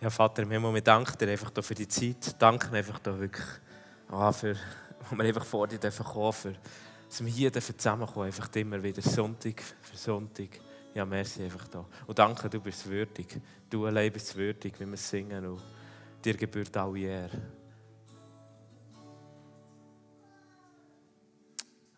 [0.00, 2.34] Ja, Vater im Himmel, wir danken dir einfach für die Zeit.
[2.38, 3.46] Danke einfach da wirklich,
[4.08, 4.56] ah, für,
[5.08, 6.58] wo wir einfach vor dir kommen dürfen,
[7.08, 10.60] dass wir hier zusammenkommen, einfach immer wieder Sonntag für Sonntag.
[10.94, 11.86] Ja, merci einfach da.
[12.06, 13.40] Und danke, du bist würdig.
[13.70, 15.46] Du allein bist würdig, wie wir singen.
[15.46, 15.62] Und
[16.24, 17.42] dir gebührt alle Ehre.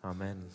[0.01, 0.49] Amen.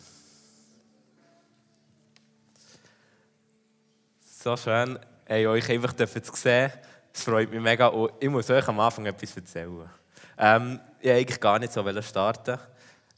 [4.24, 4.98] So schön,
[5.28, 6.72] euch einfach zu sehen.
[7.14, 7.88] Es freut mich mega.
[7.88, 9.88] Und ich muss euch am Anfang etwas erzählen.
[10.38, 12.58] Ähm, ich wollte eigentlich gar nicht so starten.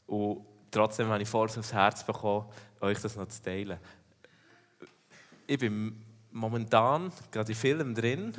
[0.07, 2.45] Und trotzdem habe ich vor, aufs Herz bekommen,
[2.81, 3.79] euch das noch zu teilen.
[5.47, 8.33] Ich bin momentan gerade in Filmen drin.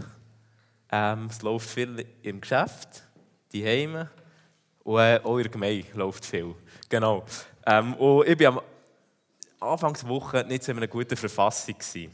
[0.90, 3.02] Ähm, es läuft viel im Geschäft,
[3.52, 4.10] die Heime
[4.84, 6.54] und äh, auch in der Gemeinde läuft viel.
[6.88, 7.24] Genau.
[7.64, 8.60] Ähm, und ich war am
[9.58, 11.74] Anfangswoche nicht so in einer guten Verfassung.
[11.74, 12.12] Gewesen.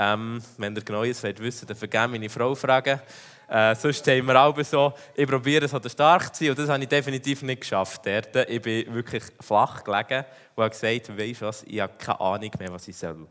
[0.00, 3.00] Ähm, wenn ihr genau jetzt wissen dann vergeben meine Frau fragen.
[3.48, 6.82] Äh, sonst haben wir auch so, ich probiere es stark zu sein und das habe
[6.82, 8.06] ich definitiv nicht geschafft.
[8.06, 8.48] Dort.
[8.48, 12.50] Ich bin wirklich flach gelegen und habe gesagt, weißt du was, ich habe keine Ahnung
[12.60, 13.26] mehr, was ich soll.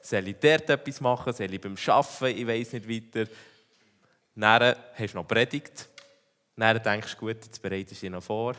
[0.00, 1.32] Soll ich dort etwas machen?
[1.32, 2.38] Soll ich beim Arbeiten?
[2.38, 3.28] Ich weiß nicht weiter.
[4.36, 5.88] Dann hast du noch Predigt.
[6.54, 8.54] Dann denkst du, gut, jetzt bereitest du dich noch vor.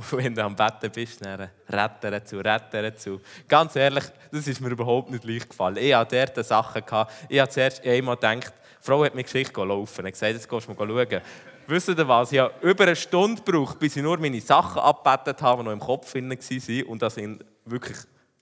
[0.00, 3.20] Und wenn du am Betten bist, dann retten zu, retten zu.
[3.46, 5.76] Ganz ehrlich, das ist mir überhaupt nicht leicht gefallen.
[5.76, 6.82] Ich hatte dort Sachen.
[7.28, 10.06] Ich habe zuerst einmal gedacht, die Frau hat mir Geschichte laufen.
[10.06, 11.20] Ich gesagt, jetzt gehst du mal schauen.
[11.66, 12.32] Wisst ihr was?
[12.32, 15.72] Ich habe über eine Stunde gebraucht, bis ich nur meine Sachen abbettet habe, die noch
[15.72, 16.82] im Kopf waren.
[16.84, 17.98] Und das sind wirklich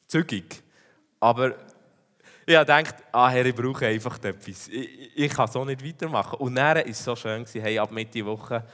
[0.06, 0.62] zügig.
[1.20, 1.54] Aber
[2.46, 4.68] ich habe gedacht, ah, Herr, ich brauche einfach etwas.
[4.68, 6.38] Ich, ich kann so nicht weitermachen.
[6.38, 8.64] Und dann war es so schön, hey, ab Mitte Woche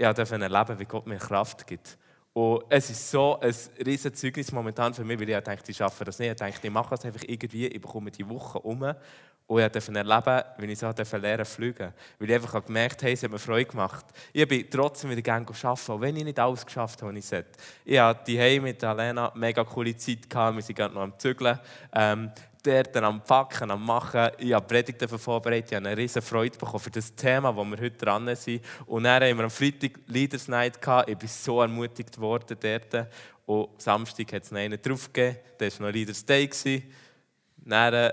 [0.00, 1.98] ich durfte erleben, wie Gott mir Kraft gibt.
[2.32, 6.04] Und es ist so ein riesiges Zeugnis momentan für mich, weil ich denke, ich schaffe
[6.04, 6.30] das nicht.
[6.30, 8.94] Ich denke, ich mache es einfach irgendwie, ich bekomme die Woche um
[9.50, 13.24] und ich durfte erleben, wie ich so lernen fliegen Weil ich einfach gemerkt habe, es
[13.24, 14.06] hat mir Freude gemacht.
[14.32, 17.26] Ich bin trotzdem wieder gerne arbeiten, auch wenn ich nicht alles geschafft habe, was ich
[17.26, 17.50] sollte.
[17.84, 20.54] Ich hatte die mit Alena mega coole Zeit, gehabt.
[20.54, 21.58] wir sind gerade noch am Zügeln.
[21.92, 22.30] Ähm,
[22.62, 24.30] dort am Packen, am Machen.
[24.38, 27.78] Ich habe Predigten vorbereitet, ich habe eine riesige Freude bekommen für das Thema, wo wir
[27.78, 28.64] heute dran sind.
[28.86, 31.08] Und dann haben wir am Freitag Leaders Night gehabt.
[31.08, 33.08] Ich bin so ermutigt worden dort.
[33.46, 35.38] Und Samstag hat es noch einen draufgegeben.
[35.58, 36.50] Das war noch Leaders Day.
[37.56, 38.12] Dann,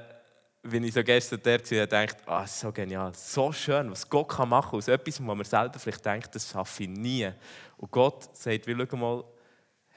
[0.64, 4.38] wenn ich so gestern dort war, dachte ich, ah, so genial, so schön, was Gott
[4.40, 7.30] machen kann aus etwas, wo man selber vielleicht denkt, das schaffe ich nie.
[7.78, 9.24] Und Gott sagt, wie schau mal,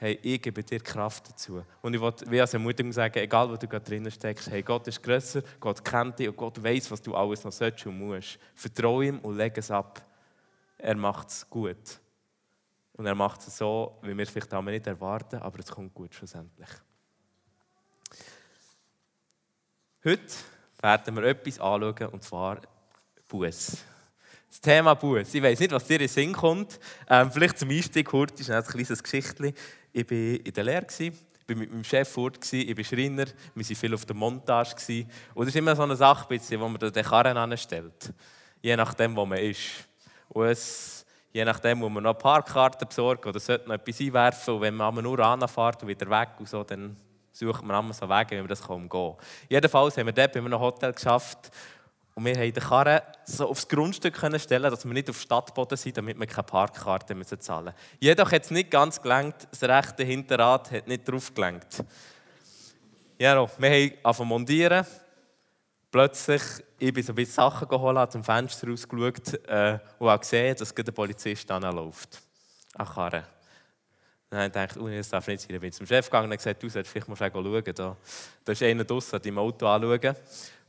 [0.01, 1.63] hey, ich gebe dir Kraft dazu.
[1.83, 4.87] Und ich will wie als Ermutigung sagen, egal wo du gerade drinnen steckst, hey, Gott
[4.87, 8.39] ist grösser, Gott kennt dich und Gott weiß, was du alles noch sollst und musst.
[8.55, 10.03] Vertraue ihm und leg es ab.
[10.79, 11.99] Er macht es gut.
[12.93, 15.93] Und er macht es so, wie wir es vielleicht auch nicht erwarten, aber es kommt
[15.93, 16.69] gut schlussendlich.
[20.03, 20.33] Heute
[20.81, 22.59] werden wir etwas anschauen, und zwar
[23.27, 23.77] Buß.
[24.49, 25.33] Das Thema Buß.
[25.33, 26.79] Ich weiß nicht, was dir in den Sinn kommt.
[27.07, 29.53] Ähm, vielleicht zum Einstieg kurz ist ein kleines Geschichtchen.
[29.93, 31.11] Ich war in der Lehre, ich
[31.47, 33.25] war mit meinem Chef fort, ich bin Schreiner,
[33.55, 35.05] wir waren viel auf der Montage.
[35.33, 38.13] Und das ist immer so eine Sache, wo man den Karren anstellt.
[38.61, 39.87] Je nachdem, wo man ist.
[40.29, 44.53] Und es, je nachdem, wo man noch Parkkarten besorgt oder sollte noch etwas einwerfen.
[44.53, 46.95] Und wenn man nur anfährt und wieder weg und so, dann
[47.31, 49.15] sucht man immer so Wege, wie man das umgehen kann.
[49.49, 51.51] Jedenfalls haben wir dort bei einem Hotel geschafft
[52.21, 55.75] und wir haben den Karren so aufs Grundstück können stellen, dass wir nicht auf Stadtboden
[55.75, 57.77] sind, damit wir keine Parkkarte müssen zahlen müssen.
[57.99, 61.83] Jedoch hat es nicht ganz gelangt, das rechte Hinterrad hat nicht drauf gelangt.
[63.17, 64.85] Ja, wir haben angefangen montieren.
[65.89, 66.43] Plötzlich,
[66.77, 70.55] ich bin so ein bisschen Sachen geholt, habe zum Fenster rausgeschaut äh, und habe gesehen,
[70.55, 72.21] dass der Polizist anläuft.
[72.75, 73.23] An Karren.
[74.29, 75.49] Dann habe ich gedacht, oh, das darf nicht sein.
[75.53, 77.63] Dann bin ich zum Chef gegangen und gesagt, du solltest vielleicht mal schauen.
[77.75, 77.97] Da,
[78.45, 80.15] da ist einer draussen, an deinem Auto anschauen.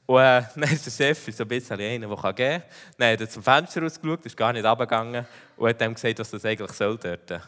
[0.06, 2.62] Und äh, dann ist der Chef so ein bisschen einer, der geben kann.
[2.98, 5.26] Dann hat er zum Fenster rausgeschaut, ist gar nicht runtergegangen
[5.56, 7.42] und hat ihm gesagt, was das eigentlich soll dort.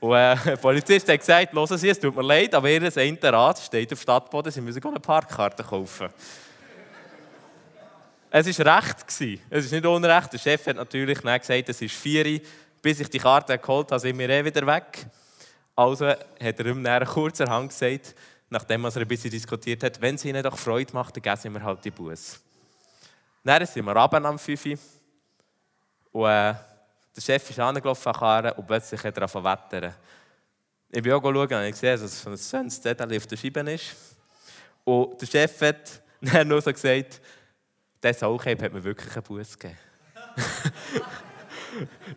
[0.00, 2.82] Und äh, der Polizist hat gesagt, hören Sie, es tut mir leid, aber Ihr
[3.22, 6.08] Rad steht auf Stadtboden, Sie müssen eine Parkkarte kaufen.
[8.30, 9.04] es war recht.
[9.08, 10.32] Es ist nicht unrecht.
[10.32, 12.40] Der Chef hat natürlich gesagt, es ist vier
[12.82, 15.06] Bis ich die Karte geholt habe, sind wir eh wieder weg.
[15.74, 18.14] Also hat er ihm kurzerhand gesagt,
[18.54, 21.62] nachdem er ein bisschen diskutiert hat, wenn es ihnen doch Freude macht, dann geben mir
[21.62, 22.40] halt die Buß.
[23.42, 24.78] Dann sind wir runter am 5
[26.12, 26.54] und äh,
[27.16, 28.12] der Chef ist angelaufen
[28.56, 29.94] und plötzlich hat er angefangen wettern.
[30.88, 33.96] Ich bin auch schauen und ich sehe, dass ein schönes Zettel auf der Scheibe ist.
[34.84, 37.20] Und der Chef hat dann nur so gesagt,
[38.02, 39.78] der Sauchheim hat mir wirklich einen Buß gegeben.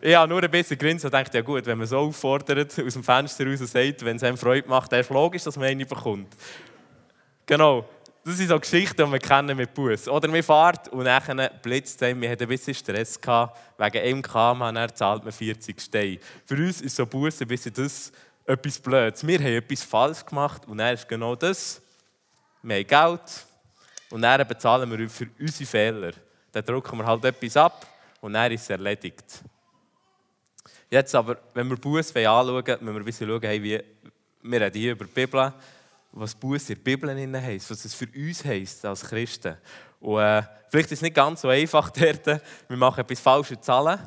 [0.00, 2.92] ich habe nur ein bisschen grinsen und dachte, ja gut, wenn man so auffordert, aus
[2.92, 5.86] dem Fenster raus sagt, wenn es einem Freude macht, dann ist logisch, dass man einen
[5.86, 6.34] bekommt.
[7.46, 7.84] Genau.
[8.24, 10.06] Das sind so Geschichten, die wir kennen mit Bus.
[10.06, 14.70] Oder wir fahren und dann blitzt es wir hatten ein bisschen Stress gehabt, wegen Kamera,
[14.70, 16.18] dann zahlt man 40 Steine.
[16.44, 18.12] Für uns ist so Bus ein bisschen das
[18.44, 19.26] etwas Blödes.
[19.26, 21.80] Wir haben etwas falsch gemacht und dann ist genau das.
[22.62, 23.46] Wir haben Geld
[24.10, 26.12] und dann bezahlen wir für unsere Fehler.
[26.52, 27.86] Dann drücken wir halt etwas ab
[28.20, 29.42] und dann ist erledigt.
[30.90, 33.80] Jetzt aber, wenn wir Buß anschauen, müssen wir bisschen schauen, hey, wie,
[34.42, 35.52] wir reden hier über die Bibel,
[36.12, 39.56] was Buß in der Bibel heisst, was es für uns heisst als Christen.
[40.00, 43.98] Und äh, vielleicht ist es nicht ganz so einfach dort, wir machen etwas falsche Zahlen,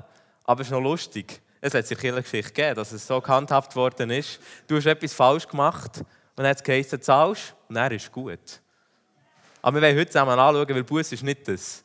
[0.43, 1.41] aber es ist noch lustig.
[1.59, 4.39] Es hat sich in der Geschichte gegeben, dass es so gehandhabt worden ist.
[4.67, 8.39] Du hast etwas falsch gemacht und dann hat es geheißen, zahlst und dann ist gut.
[9.61, 11.83] Aber wir wollen heute zusammen anschauen, weil Buß ist nicht das.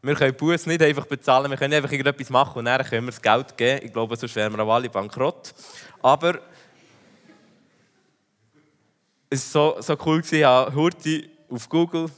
[0.00, 3.10] Wir können Buß nicht einfach bezahlen, wir können einfach irgendetwas machen und dann können wir
[3.10, 3.86] das Geld geben.
[3.86, 5.52] Ich glaube, sonst wären wir auch alle bankrott.
[6.00, 6.38] Aber
[9.28, 12.08] es war so, so cool, ich habe Hurti auf Google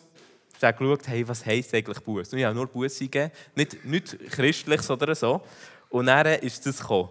[0.61, 2.33] geschaut, hey, was heisst eigentlich Buß?
[2.33, 5.41] Und ich habe nur Buß eingegeben, nicht, nicht christliches oder so.
[5.89, 7.09] Und dann ist das gekommen.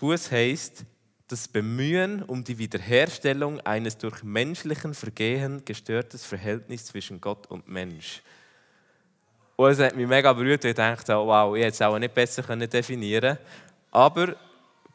[0.00, 0.84] Buß heisst,
[1.28, 8.22] das Bemühen um die Wiederherstellung eines durch menschlichen Vergehen gestörtes Verhältnis zwischen Gott und Mensch.
[9.56, 12.14] Und es hat mich mega berührt, ich dachte, oh, wow, ich hätte es auch nicht
[12.14, 13.48] besser definieren können.
[13.90, 14.36] Aber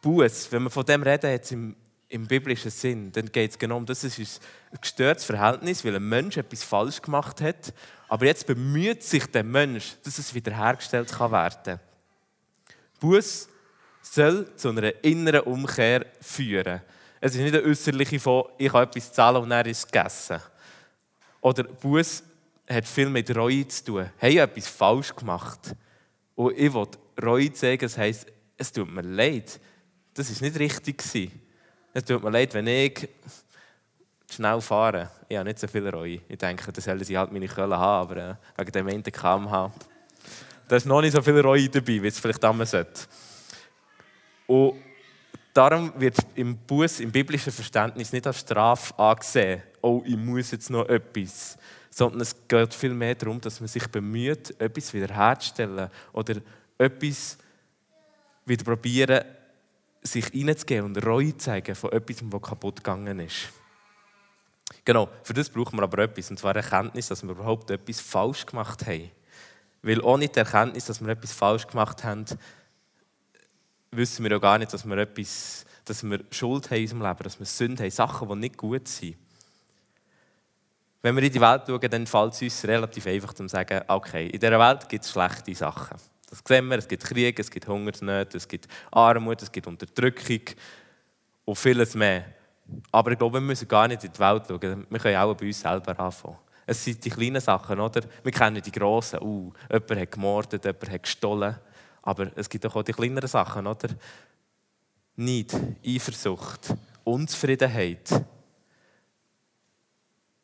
[0.01, 1.75] Buß, wenn wir von dem reden, jetzt im,
[2.09, 4.03] im biblischen Sinn, dann geht es genau um das.
[4.03, 4.41] Es ist
[4.71, 7.73] ein gestörtes Verhältnis, weil ein Mensch etwas falsch gemacht hat.
[8.09, 11.79] Aber jetzt bemüht sich der Mensch, dass es wiederhergestellt kann werden kann.
[12.99, 13.47] Buß
[14.01, 16.81] soll zu einer inneren Umkehr führen.
[17.21, 20.41] Es ist nicht eine äußerliche von, ich habe etwas zahlen und dann ist es gegessen.
[21.41, 22.23] Oder Buß
[22.69, 24.09] hat viel mit Reue zu tun.
[24.17, 25.75] Habe ich etwas falsch gemacht?
[26.35, 26.87] Und ich will
[27.21, 28.27] Reue zeigen, das heisst,
[28.57, 29.59] es tut mir leid.
[30.13, 31.31] Das war nicht richtig.
[31.93, 33.09] Es tut mir leid, wenn ich
[34.29, 35.09] schnell fahre.
[35.27, 36.21] Ich habe nicht so viel Reue.
[36.27, 39.71] Ich denke, das sollen sie halt meine Köln haben, aber äh, wegen dem einen kmh.
[40.67, 43.01] Da ist noch nicht so viel Reue dabei, wie es vielleicht damals sollte.
[44.45, 44.75] Und
[45.53, 50.69] darum wird im Buß, im biblischen Verständnis nicht als Strafe angesehen, oh, ich muss jetzt
[50.69, 51.57] noch etwas
[51.89, 56.35] sondern es geht vielmehr darum, dass man sich bemüht, etwas wiederherzustellen oder
[56.77, 57.37] etwas
[58.45, 59.25] wieder probieren,
[60.01, 63.49] sich reinzugeben und Reue zeigen von etwas, was kaputt gegangen ist.
[64.85, 68.45] Genau, für das brauchen wir aber etwas, und zwar Erkenntnis, dass wir überhaupt etwas falsch
[68.45, 69.11] gemacht haben.
[69.81, 72.25] Weil ohne die Erkenntnis, dass wir etwas falsch gemacht haben,
[73.91, 77.23] wissen wir ja gar nicht, dass wir etwas, dass wir Schuld haben in unserem Leben,
[77.23, 79.17] dass wir Sünde haben, Sachen, die nicht gut sind.
[81.01, 84.27] Wenn wir in die Welt schauen, dann fällt es uns relativ einfach zu sagen, okay,
[84.27, 85.97] in dieser Welt gibt es schlechte Sachen.
[86.29, 90.41] Das sehen wir, es gibt Krieg, es gibt Hungersnöte, es gibt Armut, es gibt Unterdrückung
[91.45, 92.25] und vieles mehr.
[92.91, 94.85] Aber ich glaube, wir müssen gar nicht in die Welt schauen.
[94.89, 96.37] Wir können auch bei uns selber anfangen.
[96.65, 98.01] Es sind die kleinen Sachen, oder?
[98.21, 99.19] Wir kennen die grossen.
[99.21, 101.55] Uh, jemand hat gemordet, jemand hat gestohlen.
[102.03, 103.89] Aber es gibt auch die kleineren Sachen, oder?
[105.15, 108.23] Neid, Eifersucht, Unzufriedenheit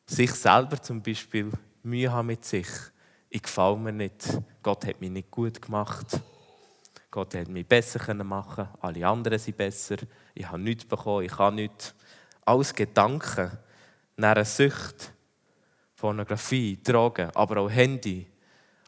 [0.06, 1.52] sich selber zum Beispiel
[1.84, 2.68] Mühe haben mit sich.
[3.30, 4.40] Ich gefalle mir nicht.
[4.62, 6.20] Gott hat mich nicht gut gemacht.
[7.12, 9.98] Gott hat mich besser machen Alle anderen sind besser.
[10.34, 11.26] Ich habe nichts bekommen.
[11.26, 11.94] Ich kann nichts.
[12.44, 13.52] Alles Gedanken
[14.18, 15.12] nach einer Sucht.
[15.96, 18.28] Pornografie, Drogen, aber auch Handy.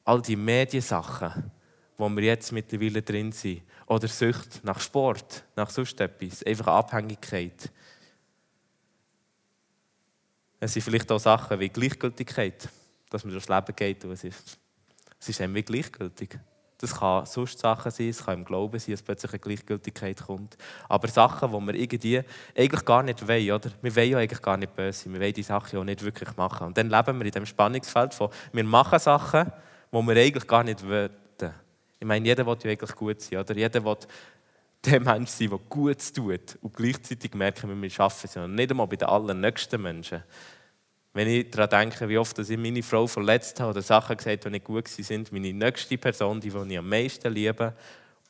[0.04, 1.52] All die Mediensachen,
[1.98, 3.64] wo wir jetzt mittlerweile drin sind.
[3.88, 6.44] Oder Sucht nach Sport, nach sonst etwas.
[6.44, 7.72] Einfach Abhängigkeit.
[10.60, 12.68] Es sind vielleicht auch Sachen wie Gleichgültigkeit,
[13.10, 14.58] dass man durchs Leben geht und es ist,
[15.20, 16.40] es ist irgendwie gleichgültig.
[16.80, 20.58] Das kann sonst Sachen sein, es kann im Glauben sein, dass plötzlich eine Gleichgültigkeit kommt.
[20.88, 22.22] Aber Sachen, die wir irgendwie
[22.56, 23.72] eigentlich gar nicht wollen, oder?
[23.82, 26.38] Wir wollen ja eigentlich gar nicht böse sein, wir wollen die Sachen ja nicht wirklich
[26.38, 26.68] machen.
[26.68, 29.52] Und dann leben wir in dem Spannungsfeld von, wir machen Sachen,
[29.92, 31.10] die wir eigentlich gar nicht wollen.
[32.00, 33.56] Ich meine, jeder will ja eigentlich gut sein, oder?
[33.56, 33.98] Jeder will
[34.86, 36.58] der Mensch sein, der gut tut.
[36.62, 40.24] Und gleichzeitig merken wir, wir schaffen es ja nicht einmal bei den allernächsten Menschen.
[41.14, 44.52] Wenn ich daran denke, wie oft ich meine Frau verletzt habe oder Sachen gesagt habe,
[44.52, 47.74] die nicht gut sind, meine nächste Person, die, die ich am meisten liebe,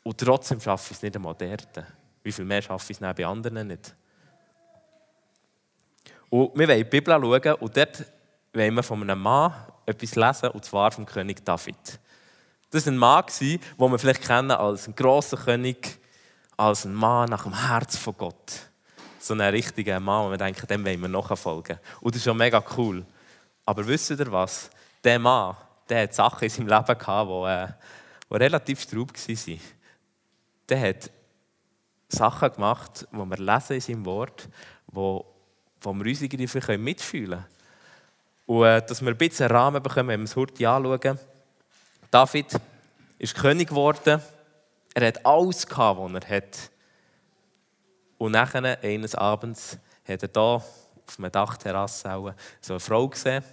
[0.04, 1.84] und trotzdem schaffe ich es nicht einmal dort.
[2.24, 3.94] Wie viel mehr schaffe ich es bei anderen nicht?
[6.30, 8.06] Und wir wollen die Bibel schauen und dort
[8.54, 9.54] wollen wir von einem Mann
[9.86, 12.00] etwas lesen, und zwar vom König David.
[12.70, 16.00] Das war ein Mann, den wir vielleicht kennen als ein grosser König,
[16.58, 18.52] als ein Mann nach dem Herz von Gott.
[19.20, 21.80] So ein richtiger Mann, wo wir denken, dem wollen wir nachfolgen.
[22.02, 23.06] Und das ist schon mega cool.
[23.66, 24.70] Aber wisst ihr was?
[25.04, 25.56] Der Mann,
[25.88, 27.68] der hat Sachen in seinem Leben gehabt, die, äh,
[28.30, 29.60] die relativ straub waren.
[30.70, 31.12] Der hat
[32.10, 34.50] Sachen gemacht, die wir lesen in seinem Wort,
[34.88, 35.26] wo,
[35.82, 37.46] wo wir uns irgendwie mitfühlen können.
[38.46, 41.20] Und äh, dass wir ein bisschen Rahmen bekommen, wenn wir es heute anschauen.
[42.10, 42.60] David
[43.20, 44.22] ist König geworden.
[44.94, 46.72] Er hat alles gehabt, was er hat.
[48.18, 49.78] Und nachher, eines Abends,
[50.08, 53.44] hat er hier auf einer Dachterrasse so eine Frau gesehen.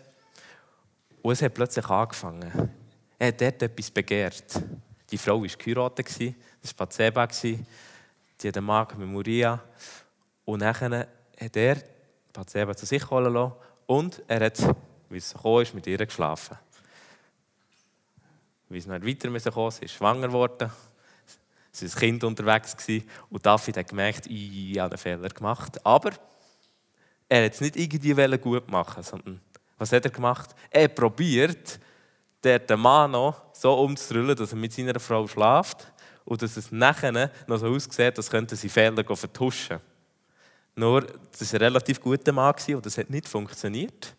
[1.23, 2.71] Und es hat plötzlich angefangen.
[3.19, 4.61] Er hat dort etwas begehrt.
[5.11, 9.62] Die Frau war geheiratet, das war Bathseba, die hat einen Mann mit Muria.
[10.45, 11.09] Und nachher
[11.41, 11.76] hat er
[12.33, 13.55] Bathseba zu sich holen lassen
[13.87, 14.59] und er hat,
[15.09, 16.59] wie es gekommen ist, mit ihr geschlafen.
[18.69, 20.71] Wie es nicht weiter müssen kommen, sie ist schwanger geworden,
[21.83, 25.85] war ein Kind unterwegs gewesen, und David hat gemerkt, ich habe einen Fehler gemacht.
[25.85, 26.12] Aber
[27.28, 29.40] er hat es nicht irgendwie gut machen sondern
[29.78, 30.54] was hat er gemacht?
[30.71, 31.81] Er probiert,
[32.45, 35.93] den Mann noch so umzurüllen, dass er mit seiner Frau schläft
[36.25, 39.81] und dass es nachher noch so aussieht, als könnte sie Fehler vertuschen.
[40.76, 41.07] Nur,
[41.38, 44.14] das war ein relativ guter Mann und das hat nicht funktioniert.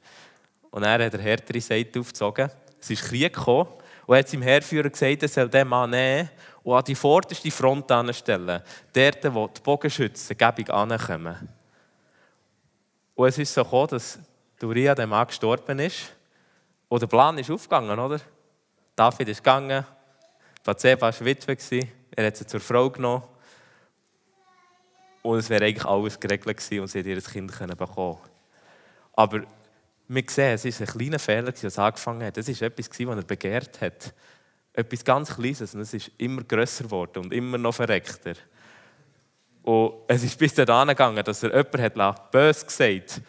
[0.71, 2.49] Und er hat der härtere Seite aufgezogen.
[2.79, 3.69] Es ist Krieg gekommen
[4.05, 6.29] und er hat seinem Heerführer gesagt, er soll den Mann nehmen
[6.65, 8.61] und an die vorderste Front anstellen.
[8.91, 11.47] Dort, wo die Bogenschützen gebig ankommen.
[13.13, 14.19] Und es ist so gekommen, dass
[14.63, 16.11] Uriah, der Mann, gestorben ist.
[16.89, 18.19] Und der Plan ist aufgegangen, oder?
[18.95, 19.85] David ist gegangen,
[20.63, 23.23] Bathseba war Witwe, er hat sie zur Frau genommen.
[25.21, 28.19] Und es wäre eigentlich alles geregelt gewesen und sie hätte ihr Kind bekommen
[29.13, 29.43] Aber
[30.07, 32.37] wir sehen, es war ein kleiner Fehler, es angefangen hat.
[32.37, 34.13] Es war etwas, was er begehrt hat.
[34.75, 38.33] Etwas ganz Kleines und es ist immer grösser geworden und immer noch verreckter.
[39.63, 43.21] Und es ist bis dahin gegangen, dass er jemanden hat bös gesagt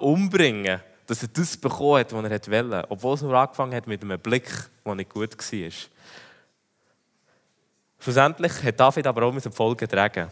[0.00, 2.90] umbringen dass er das bekommen hat, was er wollte.
[2.90, 4.50] Obwohl es nur angefangen hat mit einem Blick,
[4.84, 5.70] der nicht gut war.
[7.98, 10.30] Schlussendlich hat David aber auch mit Volk getragen.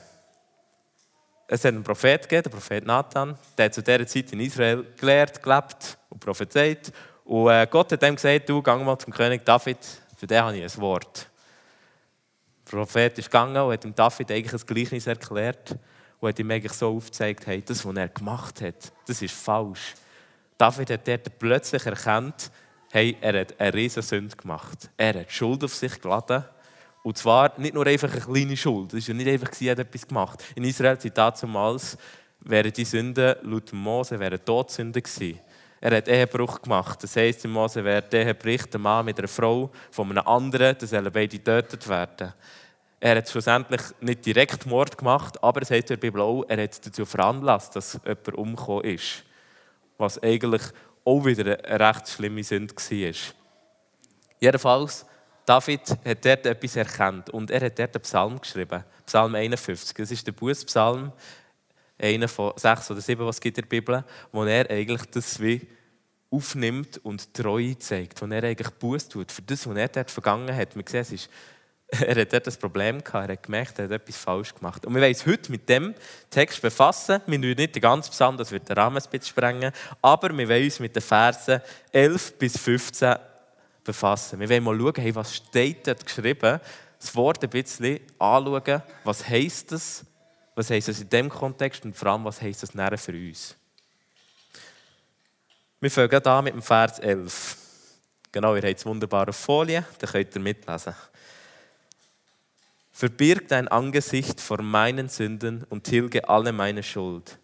[1.48, 4.84] Es hat einen Prophet gegeben, den Prophet Nathan, der hat zu dieser Zeit in Israel
[4.98, 6.92] gelehrt, gelebt und prophezeit.
[7.24, 9.78] Und äh, Gott hat ihm gesagt, du, geh mal zum König David,
[10.16, 11.28] für den habe ich ein Wort.
[12.66, 15.76] Der Prophet ist gegangen und hat ihm David eigentlich das Gleichnis erklärt
[16.18, 19.94] und hat ihm eigentlich so aufgezeigt, hey, das, was er gemacht hat, das ist falsch.
[20.58, 22.50] David hat dort plötzlich erkannt,
[22.90, 24.90] hey, er hat eine riesige Sünde gemacht.
[24.96, 26.44] Er hat Schuld auf sich geladen.
[27.02, 28.94] Und zwar nicht nur einfach eine kleine Schuld.
[28.94, 30.42] Es war nicht einfach, er hat etwas gemacht.
[30.56, 31.96] In Israel sind damals,
[32.40, 35.38] wären die Sünden laut Mose wären Todsünden gewesen.
[35.80, 37.02] Er hat Ehebruch gemacht.
[37.02, 40.76] Das heisst, in Mose wäre der Ehebricht ein Mann mit einer Frau von einem anderen,
[40.78, 42.32] dass sollen beide getötet werden.
[42.98, 46.62] Er hat schlussendlich nicht direkt Mord gemacht, aber es heißt in der Bibel auch, er
[46.62, 49.22] hat dazu veranlasst, dass jemand umgekommen ist.
[49.98, 50.62] Was eigentlich
[51.04, 53.12] auch wieder eine recht schlimme Sünde war.
[54.40, 55.06] Jedenfalls,
[55.44, 58.82] David hat dort etwas erkannt und er hat dort einen Psalm geschrieben.
[59.04, 59.96] Psalm 51.
[59.96, 61.12] Das ist der Bußpsalm,
[61.98, 65.40] einer von sechs oder sieben, was es gibt in der Bibel, wo er eigentlich das
[65.40, 65.66] wie
[66.30, 70.54] aufnimmt und Treue zeigt, wo er eigentlich Buß tut für das, was er dort vergangen
[70.54, 70.76] hat.
[70.76, 71.30] Man sieht, es ist
[72.00, 74.84] er hat dort ein Problem gehabt, er hat gemerkt, er hat etwas falsch gemacht.
[74.84, 75.94] Und wir wollen uns heute mit dem
[76.30, 77.20] Text befassen.
[77.26, 79.72] Wir wollen nicht den ganzen Psalm, das wird den Rahmen ein bisschen sprengen,
[80.02, 81.60] aber wir wollen uns mit den Versen
[81.92, 83.14] 11 bis 15
[83.84, 84.40] befassen.
[84.40, 86.60] Wir wollen mal schauen, hey, was steht dort geschrieben,
[86.98, 90.04] das Wort ein bisschen anschauen, was heisst das,
[90.56, 93.54] was heisst das in diesem Kontext und vor allem, was heisst das näher für uns.
[95.78, 97.58] Wir fangen an mit dem Vers 11.
[98.32, 100.94] Genau, ihr habt wunderbare Folie, da könnt ihr mitlesen.
[102.90, 107.38] Verbirg dein Angesicht vor meinen Sünden und tilge alle meine Schuld.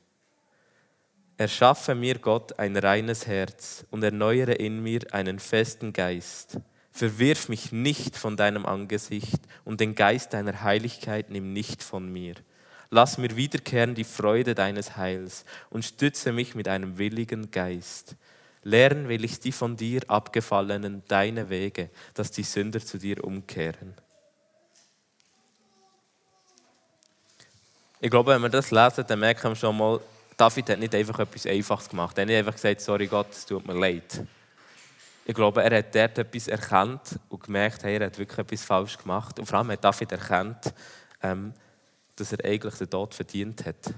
[1.36, 6.58] Erschaffe mir Gott ein reines Herz und erneuere in mir einen festen Geist.
[6.90, 12.36] Verwirf mich nicht von deinem Angesicht und den Geist deiner Heiligkeit nimm nicht von mir.
[12.94, 18.16] Lass mir wiederkehren die Freude deines Heils und stütze mich mit einem willigen Geist.
[18.64, 23.94] Lehren will ich die von dir abgefallenen deine Wege, dass die Sünder zu dir umkehren.
[27.98, 29.98] Ich glaube, wenn wir das lesen, dann merken wir schon mal,
[30.36, 32.18] David hat nicht einfach etwas Einfaches gemacht.
[32.18, 34.22] Er hat nicht einfach gesagt, sorry Gott, es tut mir leid.
[35.24, 38.98] Ich glaube, er hat dort etwas erkannt und gemerkt, hey, er hat wirklich etwas falsch
[38.98, 39.38] gemacht.
[39.38, 40.74] Und vor allem hat David erkannt,
[41.22, 41.54] ähm,
[42.22, 43.94] dass er eigentlich den Tod verdient hat.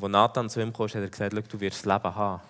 [0.00, 2.42] Als Nathan zu ihm kam, hat er gesagt, du wirst das Leben haben.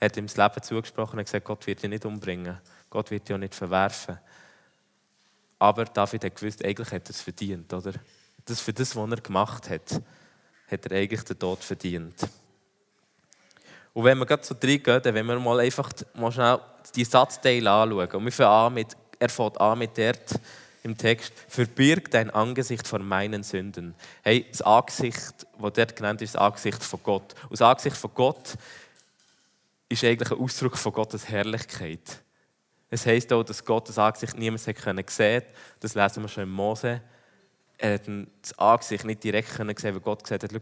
[0.00, 2.58] Er hat ihm das Leben zugesprochen und gesagt, Gott wird dich nicht umbringen.
[2.88, 4.18] Gott wird dich auch nicht verwerfen.
[5.58, 7.92] Aber David hat gewusst, eigentlich hat er es verdient, oder?
[8.48, 10.02] das für das, was er gemacht hat,
[10.70, 12.14] hat er eigentlich den Tod verdient.
[13.92, 16.58] Und wenn wir gerade so reingehen, dann wollen wir mal einfach mal schnell
[16.94, 18.10] die Satzteile anschauen.
[18.12, 20.40] Und wir fangen an mit, er fängt an mit dort
[20.88, 23.94] im Text, verbirg dein Angesicht vor meinen Sünden.
[24.22, 27.34] Hey, das Angesicht, das dort genannt ist, das Angesicht von Gott.
[27.44, 28.56] Und das Angesicht von Gott
[29.88, 32.22] ist eigentlich ein Ausdruck von Gottes Herrlichkeit.
[32.90, 35.44] Es heisst auch, dass Gottes Angesicht niemand sehen konnte.
[35.80, 37.00] Das lesen wir schon in Mose.
[37.76, 38.08] Er hat
[38.42, 40.52] das Angesicht nicht direkt sehen weil Gott gesagt hat,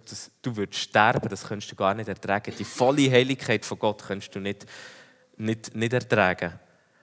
[0.42, 2.52] du würdest sterben, das kannst du gar nicht ertragen.
[2.58, 4.66] Die volle Heiligkeit von Gott kannst du nicht,
[5.36, 6.58] nicht, nicht ertragen.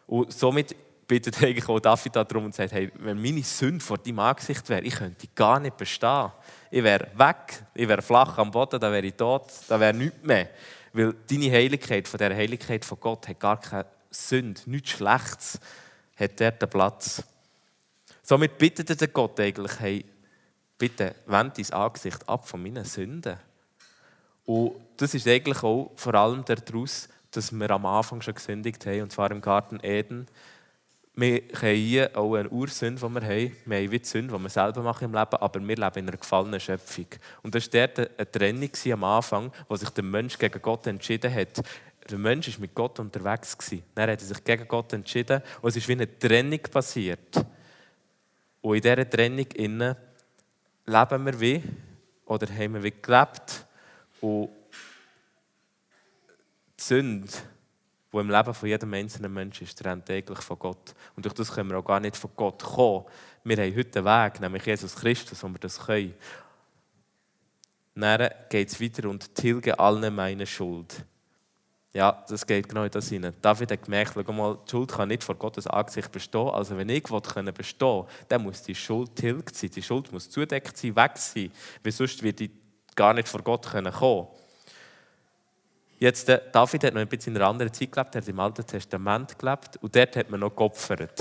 [0.06, 0.76] Und somit
[1.08, 4.82] bittet eigentlich auch David darum und sagt, hey, wenn meine Sünde vor deinem Angesicht wäre,
[4.82, 6.32] ich könnte gar nicht bestehen.
[6.72, 10.24] Ich wäre weg, ich wäre flach am Boden, da wäre ich tot, da wäre nichts
[10.24, 10.50] mehr.
[10.94, 15.60] Weil deine Heiligkeit, von der Heiligkeit von Gott, hat gar keine Sünde, nichts Schlechtes,
[16.16, 17.24] hat dort den Platz.
[18.22, 20.06] Somit bittet der Gott eigentlich, hey,
[20.78, 23.38] bitte wend dein Angesicht ab von meinen Sünden.
[24.46, 29.02] Und das ist eigentlich auch vor allem daraus, dass wir am Anfang schon gesündigt haben,
[29.02, 30.28] und zwar im Garten Eden.
[31.16, 33.56] Wir haben hier auch eine Ursünde, die wir haben.
[33.66, 36.08] Wir haben wie die Sünde, die wir selber machen im Leben, aber wir leben in
[36.08, 37.06] einer gefallenen Schöpfung.
[37.44, 41.32] Und das war dort eine Trennung am Anfang, wo sich der Mensch gegen Gott entschieden
[41.32, 41.62] hat.
[42.10, 43.56] Der Mensch war mit Gott unterwegs.
[43.94, 47.46] Dann hat er sich gegen Gott entschieden und es ist wie eine Trennung passiert.
[48.62, 49.96] Und in dieser Trennung innen
[50.86, 51.64] leben wir wie,
[52.26, 53.66] oder haben wir wie gelebt.
[54.20, 54.50] Und
[56.80, 57.32] die Sünde,
[58.14, 60.94] die im Leben von jedem einzelnen Menschen ist, trennt täglich von Gott.
[61.16, 63.06] Und durch das können wir auch gar nicht von Gott kommen.
[63.44, 66.14] Wir haben heute einen Weg, nämlich Jesus Christus, wo wir das können.
[67.96, 71.06] Dann geht es weiter und tilge alle meine Schuld.
[71.94, 73.36] Ja, das geht genau in das hinein.
[73.40, 76.50] David hat gemerkt, schau mal, die Schuld kann nicht vor Gottes Angesicht bestehen.
[76.50, 79.70] Also wenn ich bestehen will, dann muss die Schuld tilgt sein.
[79.70, 81.52] Die Schuld muss zudeckt sein, weg sein.
[81.84, 82.50] Weil sonst wird die
[82.96, 84.28] gar nicht vor Gott kommen können.
[86.04, 88.38] Jetzt, äh, David hat noch ein bisschen in einer anderen Zeit gelebt, er hat im
[88.38, 91.18] Alten Testament gelebt und dort hat man noch geopfert.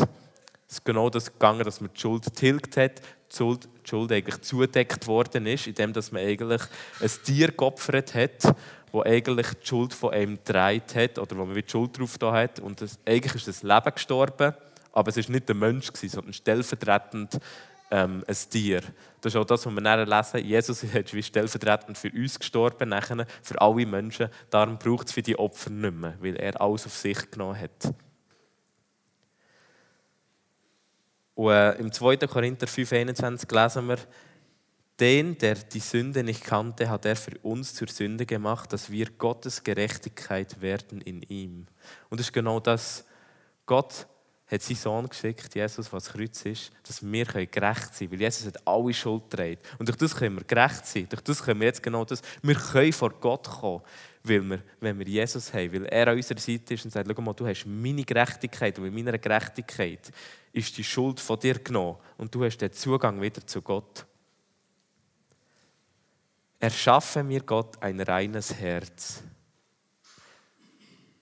[0.66, 4.10] Es ist genau das gegangen, dass man die Schuld tilgt hat, die Schuld, die Schuld
[4.10, 6.62] eigentlich zudeckt worden ist, indem dass man eigentlich
[6.98, 8.56] ein Tier geopfert hat,
[8.90, 12.58] wo eigentlich die Schuld von einem getragen hat oder wo man die Schuld drauf hat.
[12.58, 14.52] Und das, eigentlich ist das Leben gestorben,
[14.90, 17.38] aber es ist nicht der Mensch sondern stellvertretend
[17.92, 18.80] ähm, ein Tier.
[19.20, 20.44] Das ist auch das, was wir dann lesen.
[20.44, 24.28] Jesus ist wie stellvertretend für uns gestorben, nachher für alle Menschen.
[24.50, 27.94] Darum braucht es für die Opfer nicht mehr, weil er alles auf sich genommen hat.
[31.34, 32.16] Und äh, im 2.
[32.16, 33.98] Korinther 5,21 lesen wir,
[34.98, 39.10] den, der die Sünde nicht kannte, hat er für uns zur Sünde gemacht, dass wir
[39.10, 41.66] Gottes Gerechtigkeit werden in ihm.
[42.08, 43.04] Und das ist genau das.
[43.66, 44.06] Gott
[44.52, 48.12] hat seinen Sohn geschickt, Jesus, was Kreuz ist, dass wir gerecht sein können.
[48.12, 49.58] Weil Jesus hat alle Schuld getragen.
[49.78, 51.08] Und durch das können wir gerecht sein.
[51.08, 52.20] Durch das können wir jetzt genau das.
[52.42, 53.80] Wir können vor Gott kommen,
[54.22, 57.22] weil wir, wenn wir Jesus haben, weil er an unserer Seite ist und sagt, schau
[57.22, 60.12] mal, du hast meine Gerechtigkeit und mit meiner Gerechtigkeit
[60.52, 64.04] ist die Schuld von dir genommen und du hast den Zugang wieder zu Gott.
[66.60, 69.22] Erschaffe mir Gott ein reines Herz.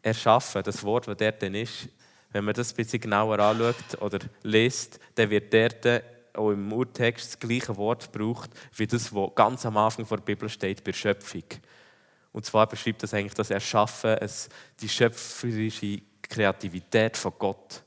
[0.03, 1.89] Erschaffen, das Wort, das dort ist,
[2.33, 6.03] wenn man das ein bisschen genauer anschaut oder liest, dann wird dort
[6.35, 10.49] auch im Urtext das gleiche Wort gebraucht, wie das, was ganz am Anfang der Bibel
[10.49, 11.45] steht, bei Schöpfung.
[12.33, 14.17] Und zwar beschreibt das eigentlich das Erschaffen,
[14.81, 17.83] die schöpferische Kreativität von Gott.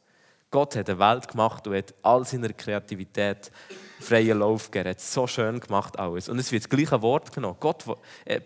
[0.52, 3.52] Gott hat eine Welt gemacht und hat all seiner Kreativität
[4.00, 4.88] freien Lauf gegeben.
[4.88, 6.30] Er hat so schön gemacht alles.
[6.30, 7.58] Und es wird das gleiche Wort genommen.
[7.60, 7.86] Gott,
[8.26, 8.42] äh,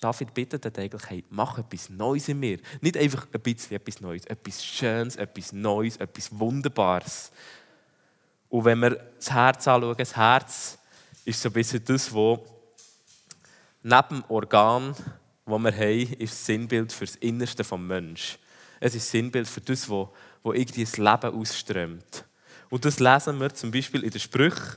[0.00, 2.58] David bittet eigentlich, hey, mach etwas Neues in mir.
[2.80, 7.30] Nicht einfach ein bisschen etwas Neues, etwas Schönes, etwas Neues, etwas Wunderbares.
[8.48, 10.78] Und wenn wir das Herz anschauen, das Herz
[11.24, 12.38] ist so ein bisschen das, was
[13.82, 14.94] neben dem Organ,
[15.46, 18.38] das wir haben, ist das Sinnbild für das Innerste des Menschen.
[18.80, 20.08] Es ist das Sinnbild für das, was
[20.44, 22.24] irgendwie das Leben ausströmt.
[22.70, 24.76] Und das lesen wir zum Beispiel in den Sprüchen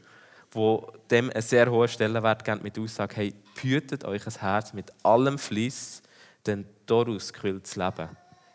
[0.53, 4.73] wo dem einen sehr hohen Stellenwert geben mit der Aussage, hey, behütet euch ein Herz
[4.73, 6.01] mit allem Fleiss,
[6.45, 8.09] denn daraus quillt das Leben.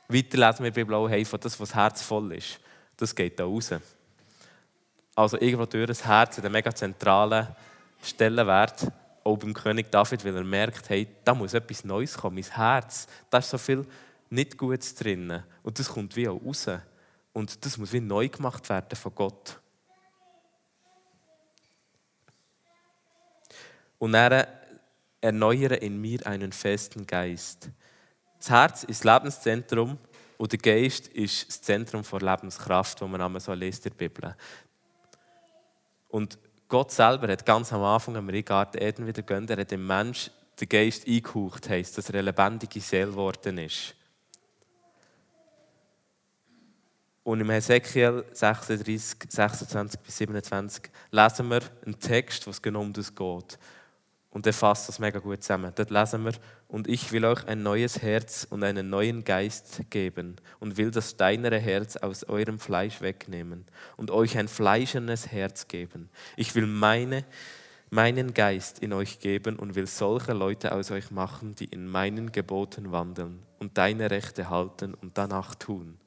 [0.09, 2.61] Weiter lesen wir Bibel auch, hey, von das, was Herz voll ist,
[2.97, 3.73] das geht da raus.
[5.15, 7.49] Also irgendwo durch das Herz, in der mega zentralen
[8.03, 8.87] Stellenwert,
[9.25, 13.07] auch beim König David, weil er merkt, hey, da muss etwas Neues kommen, mein Herz,
[13.29, 13.85] da ist so viel
[14.31, 15.43] nicht Gutes drin.
[15.63, 16.69] Und das kommt wie auch raus.
[17.33, 19.59] Und das muss wie neu gemacht werden von Gott.
[23.99, 24.58] und er
[25.21, 27.71] erneuere in mir einen festen Geist.
[28.39, 29.99] Das Herz ist das Lebenszentrum
[30.37, 34.09] und der Geist ist das Zentrum der Lebenskraft, wo man einmal so liest in der
[34.09, 34.37] Bibel.
[36.09, 39.59] Und Gott selber hat ganz am Anfang, wenn wir in Garten Eden wieder gehen, er
[39.59, 43.95] hat dem Mensch den Geist eingehaucht, heisst, dass er eine lebendige Seele geworden ist.
[47.25, 52.93] Und im Hesekiel 36, 26 bis 27 lesen wir einen Text, wo es genau um
[52.93, 53.59] das geht.
[54.39, 55.73] Und er fasst das mega gut zusammen.
[55.75, 56.31] Dort lesen wir,
[56.69, 61.11] und ich will euch ein neues Herz und einen neuen Geist geben und will das
[61.11, 63.65] steinere Herz aus eurem Fleisch wegnehmen
[63.97, 66.09] und euch ein fleischernes Herz geben.
[66.37, 67.25] Ich will meine,
[67.91, 72.31] meinen Geist in euch geben und will solche Leute aus euch machen, die in meinen
[72.31, 75.99] Geboten wandeln und deine Rechte halten und danach tun.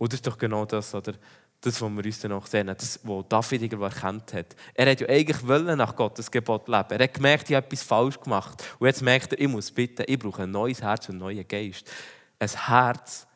[0.00, 1.12] Das ist doch genau das, oder?
[1.60, 4.56] Das, was wir uns dann auch sehen, das, was David erkannt hat.
[4.74, 5.42] Er hat ja eigentlich
[5.76, 6.90] nach Gottes Gebot leben.
[6.90, 8.64] Er hat gemerkt, ich habe etwas falsch gemacht.
[8.78, 11.46] Und jetzt merkt er, ich muss bitten, ich brauche ein neues Herz und einen neuen
[11.46, 11.90] Geist.
[12.38, 13.26] Ein Herz,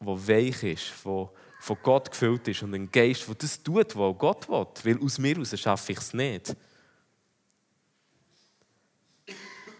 [0.00, 1.28] das weich ist, das
[1.60, 4.96] von Gott gefüllt ist und ein Geist, der das tut, was Gott will.
[4.96, 6.56] Weil aus mir heraus schaffe ich es nicht.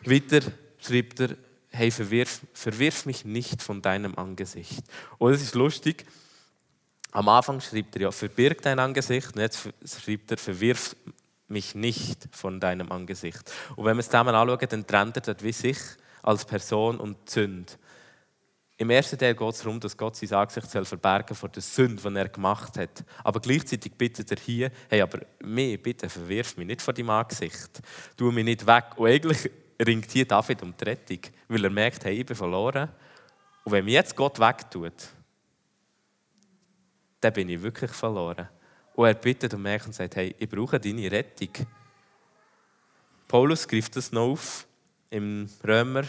[0.04, 0.40] Weiter
[0.78, 1.36] schreibt er,
[1.70, 4.84] hey, verwirf, verwirf mich nicht von deinem Angesicht.
[5.16, 6.04] Und es ist lustig,
[7.14, 10.96] am Anfang schreibt er ja, verbirg dein Angesicht und jetzt schreibt er, verwirf
[11.46, 13.52] mich nicht von deinem Angesicht.
[13.76, 15.78] Und wenn wir es zusammen anschauen, dann trennt er das wie sich
[16.22, 17.72] als Person und die Sünde.
[18.76, 22.02] Im ersten Teil geht es darum, dass Gott sein Angesicht soll verbergen vor der Sünde,
[22.02, 23.04] die er gemacht hat.
[23.22, 27.80] Aber gleichzeitig bittet er hier, hey, aber mir, bitte verwirf mich nicht vor deinem Angesicht.
[28.16, 28.86] Tu mich nicht weg.
[28.96, 29.48] Und eigentlich
[29.80, 32.88] ringt hier David um die Rettung, weil er merkt, hey, ich bin verloren.
[33.62, 35.13] Und wenn mich jetzt Gott wegtut,
[37.24, 38.48] dann bin ich wirklich verloren.
[38.94, 41.48] Und er bittet und merkt und sagt, hey, ich brauche deine Rettung.
[43.26, 44.66] Paulus greift das noch auf
[45.08, 46.02] im Römer,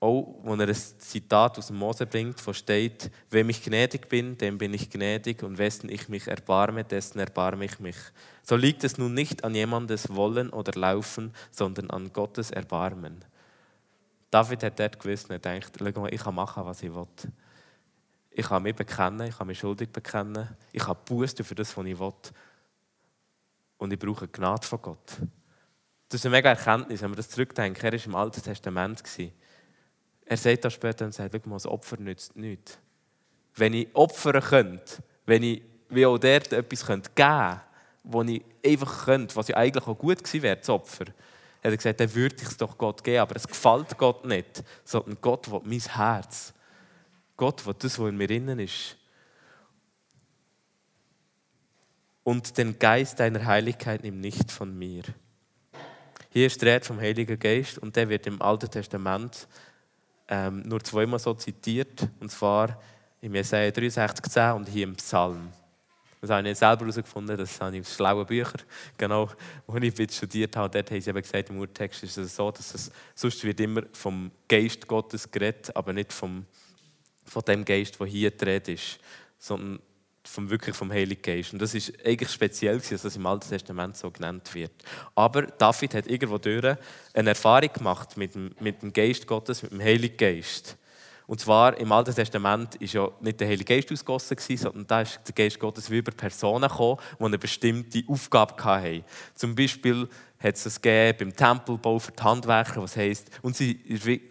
[0.00, 4.36] auch wo er ein Zitat aus dem Mose bringt, wo steht, wenn ich gnädig bin,
[4.36, 7.96] dem bin ich gnädig und wessen ich mich erbarme, dessen erbarme ich mich.
[8.42, 13.24] So liegt es nun nicht an jemandes Wollen oder Laufen, sondern an Gottes Erbarmen.
[14.30, 17.06] David hat dort gewusst und denkt, ich kann machen, was ich will.
[18.38, 20.48] Ich kann mich bekennen, ich kann mich schuldig bekennen.
[20.70, 22.12] Ich kann Buße für das, was ich will.
[23.78, 25.16] Und ich brauche Gnade von Gott.
[26.08, 27.84] Das ist eine mega Erkenntnis, wenn wir das zurückdenken.
[27.84, 29.02] Er war im Alten Testament.
[30.24, 32.78] Er sagt da später und sagt, das Opfer nützt nichts.
[33.56, 37.02] Wenn ich opfern könnte, wenn ich wie auch dort etwas geben
[38.04, 41.14] könnte, ich einfach könnte, was ja eigentlich auch gut gewesen wäre, das Opfer, hat
[41.62, 43.18] er gesagt, dann würde ich es doch Gott geben.
[43.18, 46.54] Aber es gefällt Gott nicht, sondern Gott will mein Herz.
[47.38, 48.96] Gott will das, was in mir innen ist.
[52.24, 55.02] Und den Geist deiner Heiligkeit nimm nicht von mir.
[56.30, 59.48] Hier ist die Rede vom Heiligen Geist und der wird im Alten Testament
[60.28, 62.06] ähm, nur zweimal so zitiert.
[62.20, 62.82] Und zwar
[63.22, 65.48] im Jesaja 63,10 und hier im Psalm.
[66.20, 68.62] Das habe ich selber herausgefunden, das habe ich aus schlauen Büchern,
[68.96, 69.30] genau,
[69.68, 70.68] wo ich studiert habe.
[70.68, 73.82] Dort haben sie eben gesagt, im Urtext ist es so, dass es sonst wird immer
[73.92, 76.44] vom Geist Gottes geredet, aber nicht vom
[77.28, 78.98] von dem Geist, der hier gedreht ist,
[79.38, 79.80] sondern
[80.24, 81.52] vom, wirklich vom Heiligen Geist.
[81.52, 84.72] Und das ist eigentlich speziell, dass das im Alten Testament so genannt wird.
[85.14, 86.76] Aber David hat irgendwo durch
[87.14, 90.76] eine Erfahrung gemacht mit dem, mit dem Geist Gottes, mit dem Heiligen Geist.
[91.28, 95.20] Und zwar im Alten Testament ist ja nicht der Heilige Geist ausgossen, sondern da ist
[95.26, 99.04] der Geist Gottes wie über Personen gekommen, die eine bestimmte Aufgabe hatten.
[99.34, 100.08] Zum Beispiel
[100.42, 103.78] hat es es beim Tempelbau für die Handwerker, was heisst, und sie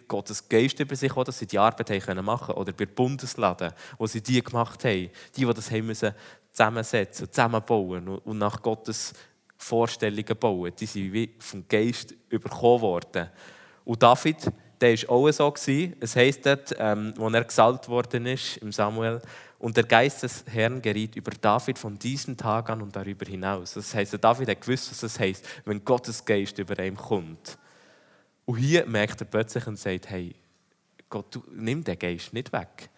[0.08, 4.42] Gottes Geist über sich, dass sie die Arbeit machen Oder bei Bundesladen, wo sie die
[4.42, 5.08] gemacht haben.
[5.36, 6.12] Die, die das haben müssen
[6.50, 9.12] zusammensetzen, zusammenbauen und nach Gottes
[9.56, 13.28] Vorstellungen bauen, die sind wie vom Geist überkommen worden.
[13.84, 14.50] Und David,
[14.80, 15.72] der war auch so.
[16.00, 19.20] Es heisst dort, ähm, als er gesalbt worden ist, im Samuel,
[19.58, 23.74] und der Geist des Herrn geriet über David von diesem Tag an und darüber hinaus.
[23.74, 27.58] Das heißt, David hat gewusst, was das heißt, wenn Gottes Geist über ihm kommt.
[28.44, 30.34] Und hier merkt er plötzlich und sagt: Hey,
[31.10, 32.88] Gott, du, nimm den Geist nicht weg.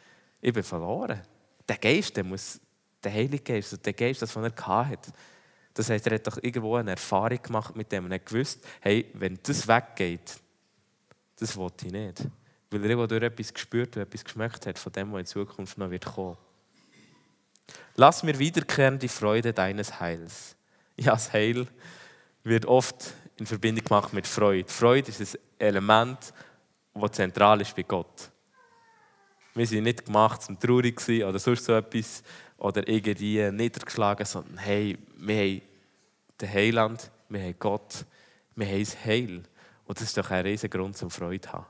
[0.41, 1.21] Ich bin verloren.
[1.67, 2.61] Der Geist, der muss,
[3.03, 5.13] der Heilige Geist, der Geist, das von er hat.
[5.73, 9.07] Das heißt, er hat doch irgendwo eine Erfahrung gemacht mit dem und hat gewusst, hey,
[9.15, 10.41] wenn das weggeht,
[11.41, 12.29] das wollte ich nicht.
[12.71, 15.91] Weil er durch etwas gespürt und etwas geschmeckt hat von dem, was in Zukunft noch
[15.91, 16.37] wird kommen.
[17.97, 20.57] Lass mir wiederkehren die Freude deines Heils.
[20.97, 21.67] Ja, das Heil
[22.45, 24.71] wird oft in Verbindung gemacht mit Freude.
[24.71, 26.33] Freude ist ein Element,
[26.95, 28.31] das zentral ist bei Gott.
[29.55, 32.23] Wir sind nicht gemacht, um traurig zu sein oder sonst so etwas
[32.57, 35.63] oder irgendwie niedergeschlagen, sondern hey, wir haben
[36.41, 38.05] den Heiland, wir haben Gott,
[38.55, 39.43] wir haben das Heil.
[39.91, 41.67] Und das ist doch ein riesiger Grund zum Freude zu haben.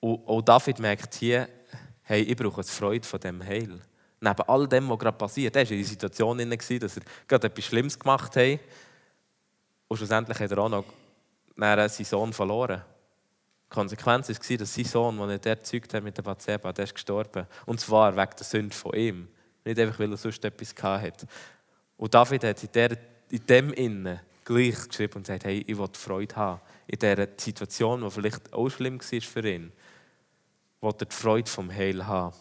[0.00, 1.48] Und auch David merkt hier,
[2.02, 3.78] hey, ich brauche die Freude von dem Heil
[4.18, 6.38] neben all dem, was gerade passiert, er war in der Situation,
[6.80, 8.58] dass er gerade etwas Schlimmes gemacht hat.
[9.86, 10.84] Und schlussendlich hat er auch noch
[11.56, 12.82] seinen Sohn verloren.
[13.66, 16.94] Die Konsequenz war, dass sein Sohn, den er erzeugt hat mit der Bathseba, der ist
[16.94, 17.46] gestorben.
[17.66, 19.28] Und zwar wegen der Sünde von ihm.
[19.64, 21.28] Nicht einfach, weil er sonst etwas hatte.
[21.96, 24.20] Und David hat in, der, in dem Innen
[24.50, 26.60] gleich geschrieben und gesagt, hey, ich will Freude haben.
[26.88, 29.72] in dieser Situation, die vielleicht auch schlimm war für ihn,
[30.80, 32.34] will er die Freude vom Heil haben.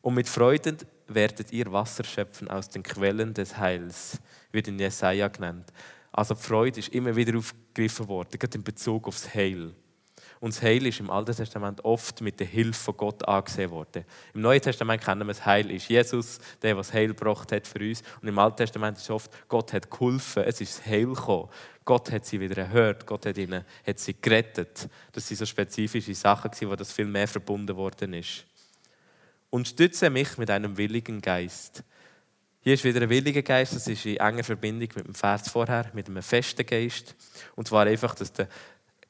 [0.00, 4.18] Und mit Freuden werdet ihr Wasser schöpfen aus den Quellen des Heils,
[4.50, 5.70] wird in Jesaja genannt.
[6.10, 9.74] Also die Freude ist immer wieder aufgegriffen worden, gerade in Bezug aufs Heil.
[10.42, 14.04] Und das Heil ist im Alten Testament oft mit der Hilfe von Gott angesehen worden.
[14.34, 17.78] Im Neuen Testament kennen wir das Heil ist Jesus, der, das Heil gebracht hat für
[17.78, 18.02] uns.
[18.20, 21.48] Und im Alten Testament ist oft, Gott hat geholfen, es ist das Heil gekommen.
[21.84, 24.88] Gott hat sie wieder erhört, Gott hat, ihnen, hat sie gerettet.
[25.12, 28.44] Das sind so spezifische Sachen, wo das viel mehr verbunden worden ist.
[29.48, 31.84] Und stütze mich mit einem willigen Geist.
[32.62, 35.88] Hier ist wieder ein williger Geist, das ist in enger Verbindung mit dem Vers vorher,
[35.94, 37.14] mit einem festen Geist.
[37.54, 38.48] Und zwar einfach, dass der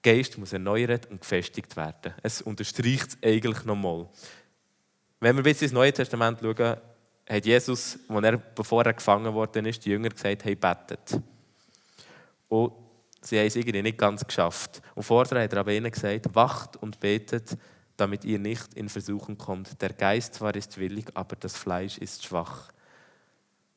[0.03, 2.15] Geist muss erneuert und gefestigt werden.
[2.23, 4.09] Es unterstreicht es eigentlich nochmal.
[5.21, 6.77] Wenn wir bis ins Neue Testament schauen,
[7.29, 11.21] hat Jesus, als er, bevor er gefangen worden ist, die Jünger gesagt, hey, betet.
[12.49, 12.73] Und
[13.21, 14.83] sie haben es irgendwie nicht ganz geschafft.
[14.95, 17.57] Und vorher hat er aber ihnen gesagt, wacht und betet,
[17.97, 19.81] damit ihr nicht in Versuchen kommt.
[19.81, 22.73] Der Geist zwar ist willig, aber das Fleisch ist schwach.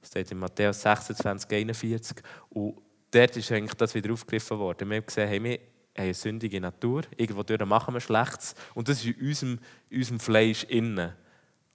[0.02, 2.18] Das steht in Matthäus 26, 41.
[2.50, 4.90] Und dort ist eigentlich das wieder aufgegriffen worden.
[4.90, 5.60] Wir haben gesehen, hey, wir
[5.96, 10.64] haben eine sündige Natur, irgendwo machen wir Schlechtes und das ist in unserem, unserem Fleisch
[10.66, 11.14] innen.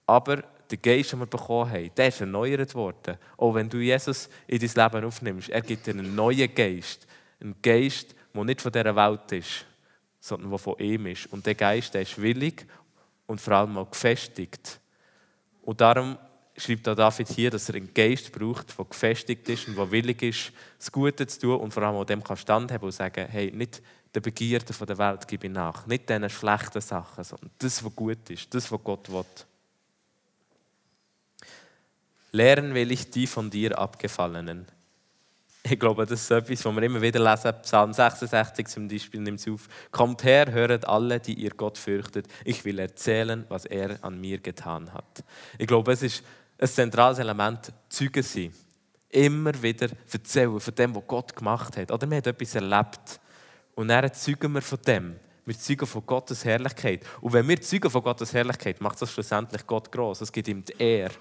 [0.05, 3.17] Aber der Geist, den wir bekommen haben, der ist erneuert worden.
[3.37, 7.07] Auch wenn du Jesus in dein Leben aufnimmst, er gibt dir einen neuen Geist.
[7.39, 9.65] Einen Geist, der nicht von dieser Welt ist,
[10.19, 11.27] sondern der von ihm ist.
[11.27, 12.65] Und der Geist, der ist willig
[13.27, 14.79] und vor allem auch gefestigt.
[15.61, 16.17] Und darum
[16.55, 20.21] schreibt auch David hier, dass er einen Geist braucht, der gefestigt ist und der willig
[20.21, 23.51] ist, das Gute zu tun und vor allem auch dem kann standhaben und sagen, hey,
[23.51, 23.81] nicht
[24.13, 25.85] der Begierde der Welt gebe ich nach.
[25.87, 29.23] Nicht diesen schlechten Sachen, sondern das, was gut ist, das, was Gott will.
[32.33, 34.65] Lehren will ich die von dir abgefallenen.
[35.63, 37.53] Ich glaube, das ist etwas, was wir immer wieder lesen.
[37.61, 39.67] Psalm 66 zum Beispiel nimmt es auf.
[39.91, 42.27] Kommt her, höret alle, die ihr Gott fürchtet.
[42.45, 45.23] Ich will erzählen, was er an mir getan hat.
[45.59, 46.23] Ich glaube, es ist
[46.57, 48.53] ein zentrales Element, Zeugen sein.
[49.09, 51.91] Immer wieder erzählen von dem, was Gott gemacht hat.
[51.91, 53.20] Oder man hat etwas erlebt.
[53.81, 55.15] Und dann zeugen wir von dem.
[55.43, 57.03] Wir zeugen von Gottes Herrlichkeit.
[57.19, 60.21] Und wenn wir zeugen von Gottes Herrlichkeit, macht das schlussendlich Gott groß.
[60.21, 61.15] Es gibt ihm die Ehre.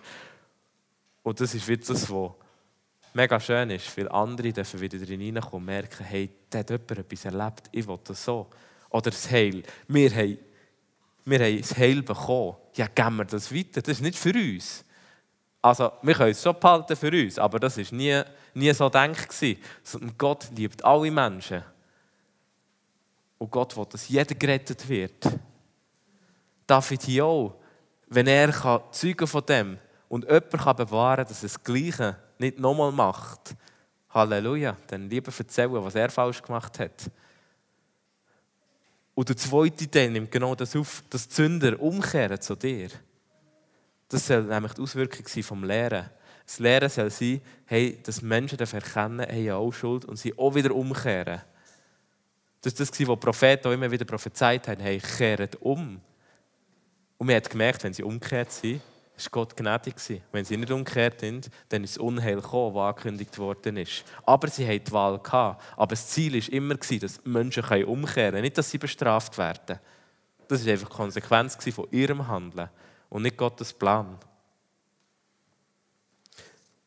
[1.23, 2.33] Und das ist wieder das, was
[3.15, 7.25] mega schön ist, weil andere dürfen wieder reinkommen und merken, hey, da hat jemand etwas
[7.25, 8.51] erlebt, ich will das so.
[8.91, 9.63] Oder das Heil.
[9.89, 10.39] Wir haben,
[11.25, 12.57] wir haben das Heil bekommen.
[12.75, 13.81] Ja, geben wir das weiter.
[13.81, 14.85] Das ist nicht für uns.
[15.63, 18.21] Also, wir können es schon behalten für uns, aber das war nie,
[18.53, 19.31] nie so gedacht.
[20.19, 21.65] Gott liebt alle Menschen.
[23.41, 25.27] Und Gott will, dass jeder gerettet wird.
[26.67, 27.55] David hier auch.
[28.07, 28.53] Wenn er
[28.93, 29.79] zeugen von dem
[30.11, 33.57] und jemand kann bewahren dass er das Gleiche nicht nochmal macht,
[34.11, 37.11] Halleluja, dann lieber erzählen, was er falsch gemacht hat.
[39.15, 42.91] Und der zweite Teil nimmt genau das auf, dass die Sünder umkehren zu dir.
[44.09, 46.11] Das soll nämlich die Auswirkung sein vom Lehren.
[46.45, 50.55] Das Lehren soll sein, hey, dass Menschen erkennen, haben ja auch Schuld und sie auch
[50.55, 51.41] wieder umkehren.
[52.61, 54.81] Das war das, was die Propheten auch immer wieder prophezeit haben.
[54.81, 56.01] Hey, kehrt um.
[57.17, 58.81] Und man hat gemerkt, wenn sie umgekehrt sind,
[59.17, 60.23] ist Gott gnädig gewesen.
[60.33, 64.05] Wenn sie nicht umgekehrt sind, dann ist das Unheil gekommen, das angekündigt worden ist.
[64.25, 65.19] Aber sie hatten die Wahl.
[65.19, 65.63] Gehabt.
[65.77, 69.79] Aber das Ziel war immer, dass Menschen umkehren können, nicht, dass sie bestraft werden.
[70.49, 72.71] Das war einfach die Konsequenz von ihrem Handeln
[73.09, 74.19] und nicht Gottes Plan.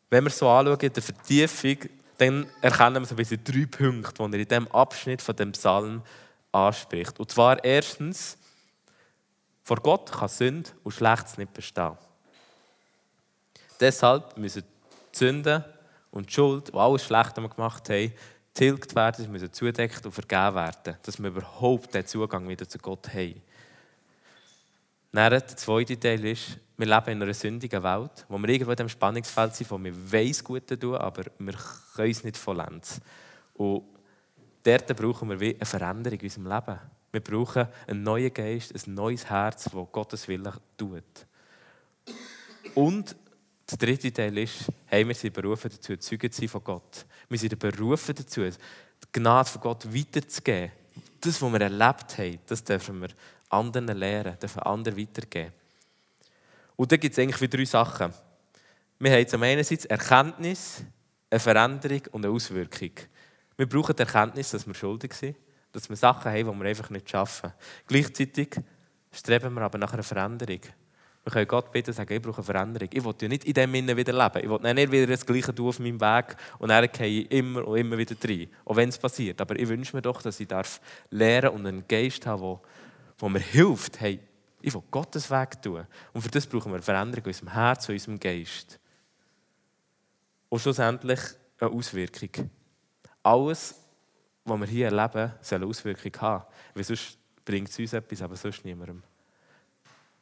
[0.09, 1.77] Wenn wir so anschauen, in der Vertiefung,
[2.17, 5.51] dann erkennen wir so ein bisschen drei Punkte, die er in diesem Abschnitt von dem
[5.51, 6.01] Psalm
[6.51, 7.19] anspricht.
[7.19, 8.37] Und zwar erstens,
[9.63, 11.97] vor Gott kann Sünde und Schlechtes nicht bestehen.
[13.79, 15.63] Deshalb müssen die Sünden
[16.11, 18.13] und die Schuld, die alles Schlechte, wir gemacht haben,
[18.53, 22.77] tilgt werden, sie müssen zudeckt und vergeben werden, dass wir überhaupt den Zugang wieder zu
[22.77, 23.41] Gott haben.
[25.13, 28.77] Dann, der zweite Teil ist, wir leben in einer sündigen Welt, wo wir irgendwo in
[28.77, 31.53] dem Spannungsfeld sind, wo wir weiss Gute tun, aber wir
[31.95, 32.99] können es nicht vollends.
[33.53, 33.83] Und
[34.63, 36.79] dort brauchen wir eine Veränderung in unserem Leben.
[37.11, 41.03] Wir brauchen einen neuen Geist, ein neues Herz, das Gottes Willen tut.
[42.73, 43.15] Und
[43.69, 47.05] der dritte Teil ist, hey, wir sind berufen dazu, Zeugen zu sein von Gott.
[47.29, 48.57] Wir sind berufen dazu, die
[49.11, 50.71] Gnade von Gott weiterzugeben.
[51.21, 53.09] Das, was wir erlebt haben, das dürfen wir
[53.53, 55.53] anderen lehren, dürfen anderen weitergeben.
[56.75, 58.13] Und da gibt es eigentlich wie drei Sachen.
[58.99, 60.83] Wir haben zum einen Erkenntnis,
[61.29, 62.91] eine Veränderung und eine Auswirkung.
[63.57, 65.37] Wir brauchen die Erkenntnis, dass wir schuldig sind,
[65.71, 67.51] dass wir Sachen haben, die wir einfach nicht schaffen.
[67.87, 68.59] Gleichzeitig
[69.11, 70.61] streben wir aber nach einer Veränderung.
[71.23, 72.89] Wir können Gott bitten sagen, ich brauche eine Veränderung.
[72.91, 74.43] Ich will ja nicht in dem Innen wieder leben.
[74.43, 77.65] Ich will nicht wieder das Gleiche tun auf meinem Weg und dann gehe ich immer
[77.65, 78.49] und immer wieder rein.
[78.65, 79.39] Auch wenn es passiert.
[79.39, 82.61] Aber ich wünsche mir doch, dass ich darf und einen Geist habe, der,
[83.19, 83.99] der mir hilft.
[83.99, 84.19] Hey,
[84.61, 85.85] ich will Gottes Weg tun.
[86.13, 88.79] Und für das brauchen wir Veränderung in unserem Herz in unserem Geist.
[90.49, 91.19] Und schlussendlich
[91.59, 92.49] eine Auswirkung.
[93.21, 93.75] Alles,
[94.45, 96.45] was wir hier erleben, soll eine Auswirkung haben.
[96.73, 99.03] Weil sonst bringt es uns etwas, aber sonst niemandem.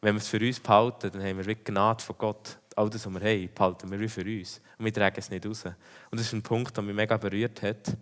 [0.02, 2.58] Wenn wir es für uns behalten, dann haben wir wie Gnade von Gott.
[2.76, 4.60] All das, was wir haben, behalten wir für uns.
[4.78, 5.66] Und wir tragen es nicht raus.
[5.66, 5.76] Und
[6.20, 7.96] das ist ein Punkt, der mich mega berührt hat,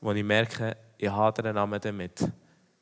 [0.00, 2.30] wo ich merke, ich einen Namen damit.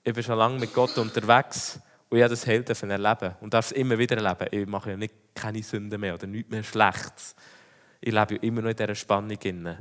[0.07, 3.67] Ich bin schon lange mit Gott unterwegs und ich habe das Heil erleben und darf
[3.67, 4.47] es immer wieder erleben.
[4.53, 7.35] Ich mache ja nicht keine Sünden mehr oder nichts mehr Schlechtes.
[8.01, 9.77] Ich lebe ja immer noch in dieser Spannung.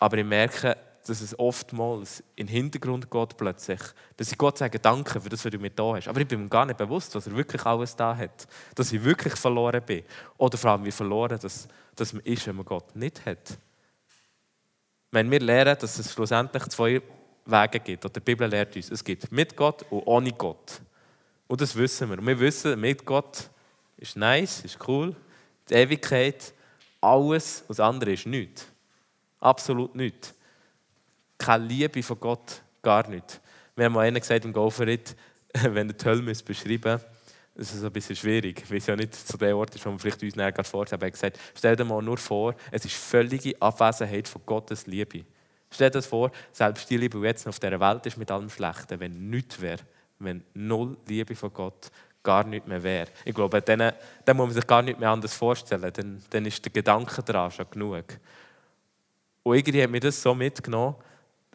[0.00, 3.80] Aber ich merke, dass es oftmals in den Hintergrund geht plötzlich,
[4.18, 6.08] dass ich Gott sage, danke für das, was du mir da hast.
[6.08, 8.46] Aber ich bin mir gar nicht bewusst, was er wirklich alles da hat.
[8.74, 10.04] Dass ich wirklich verloren bin.
[10.36, 13.56] Oder vor allem, wie verloren dass, dass man ist, wenn man Gott nicht hat.
[15.10, 17.00] Wenn wir lernen, dass es schlussendlich zwei
[17.44, 20.80] Wege gibt, oder die Bibel lehrt uns, es gibt mit Gott und ohne Gott.
[21.48, 22.18] Und das wissen wir.
[22.18, 23.48] Und wir wissen, mit Gott
[23.96, 25.14] ist nice, ist cool,
[25.68, 26.52] die Ewigkeit,
[27.00, 28.66] alles, das andere ist nichts.
[29.40, 30.34] Absolut nichts
[31.42, 33.40] keine Liebe von Gott, gar nicht.
[33.74, 35.16] Wir haben mal einen gesagt im Golferit,
[35.52, 37.06] wenn er die Hölle beschreiben müsste,
[37.54, 39.98] das ist ein bisschen schwierig, weil es ja nicht zu dem Ort ist, wo man
[39.98, 41.02] vielleicht uns näher vorstellen.
[41.02, 45.24] Er hat gesagt, stell dir mal nur vor, es ist völlige Abwesenheit von Gottes Liebe.
[45.72, 48.50] Stell dir das vor, selbst die Liebe, die jetzt auf dieser Welt ist, mit allem
[48.50, 49.80] Schlechten, wenn nichts wäre,
[50.18, 51.90] wenn null Liebe von Gott
[52.22, 53.08] gar nicht mehr wäre.
[53.24, 53.92] Ich glaube, dann,
[54.24, 55.92] dann muss man sich gar nicht mehr anders vorstellen.
[55.92, 58.04] Dann, dann ist der Gedanke daran schon genug.
[59.42, 60.94] Und irgendwie hat mir das so mitgenommen,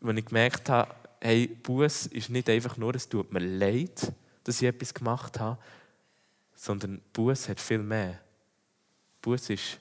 [0.01, 4.11] wenn ich gemerkt habe, hey, Buß ist nicht einfach nur, es tut mir leid,
[4.43, 5.57] dass ich etwas gemacht habe,
[6.55, 8.19] sondern Buß hat viel mehr.
[9.21, 9.79] Buß ist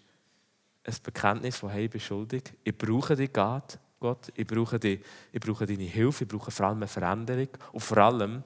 [0.85, 5.01] ein Bekenntnis von, hey, ich bin schuldig, ich brauche dich, Gott, Gott ich, brauche die,
[5.33, 8.45] ich brauche deine Hilfe, ich brauche vor allem eine Veränderung und vor allem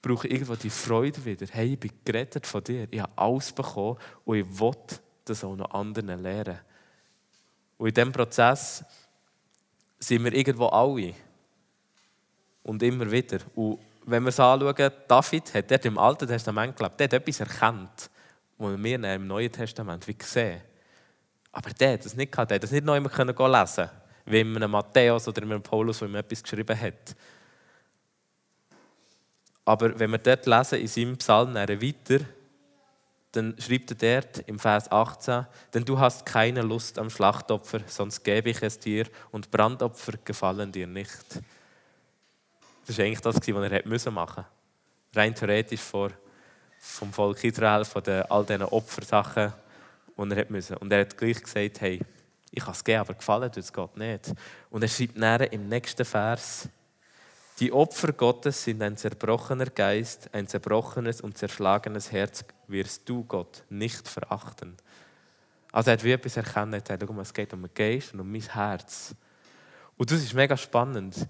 [0.00, 1.46] brauche ich irgendwo die Freude wieder.
[1.50, 4.72] Hey, ich bin gerettet von dir, ich habe alles bekommen und ich will
[5.26, 6.60] das auch noch anderen lehren.
[7.76, 8.82] Und in diesem Prozess
[9.98, 11.12] sind wir irgendwo alle.
[12.62, 13.40] Und immer wieder.
[13.54, 17.40] Und wenn wir es anschauen, David hat dort im Alten Testament gelebt, der hat etwas
[17.40, 18.10] erkannt,
[18.56, 20.62] was wir im Neuen Testament wie sehen.
[21.52, 23.90] Aber der hat das nicht gehabt, der hat das nicht noch immer lesen können,
[24.30, 27.16] wie in einem Matthäus oder in einem Paulus, wo ihm etwas geschrieben hat.
[29.64, 32.24] Aber wenn wir dort lesen, in seinem Psalm weiter,
[33.32, 38.24] dann schreibt er dort im Vers 18, denn du hast keine Lust am Schlachtopfer, sonst
[38.24, 41.40] gebe ich es dir und Brandopfer gefallen dir nicht.
[42.86, 44.46] Das war eigentlich das, was er machen musste.
[45.14, 46.10] Rein theoretisch vor,
[46.80, 49.52] vom Volk Israel, von all diesen Opfersachen,
[50.16, 50.76] die er müssen.
[50.78, 52.00] Und er hat gleich gesagt, hey,
[52.50, 54.32] ich kann es geben, aber gefallen tut es Gott nicht.
[54.70, 56.68] Und er schreibt näher im nächsten Vers,
[57.60, 63.64] die Opfer Gottes sind ein zerbrochener Geist, ein zerbrochenes und zerschlagenes Herz wirst du Gott
[63.68, 64.76] nicht verachten.
[65.70, 68.20] Also er hat wie etwas erkannt, er hat gesagt, es geht um den Geist und
[68.20, 69.14] um mein Herz.
[69.98, 71.28] Und das ist mega spannend,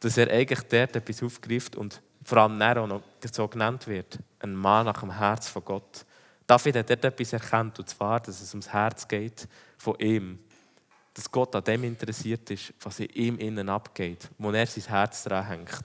[0.00, 3.02] dass er eigentlich dort etwas aufgreift und vor allem auch noch
[3.32, 6.04] so genannt wird, ein Mann nach dem Herz von Gott.
[6.46, 9.46] David hat dort etwas erkannt, und zwar, dass es ums Herz geht
[9.84, 10.38] von ihm
[11.14, 15.22] dass Gott an dem interessiert ist, was in ihm innen abgeht, wo er sein Herz
[15.22, 15.84] dran hängt.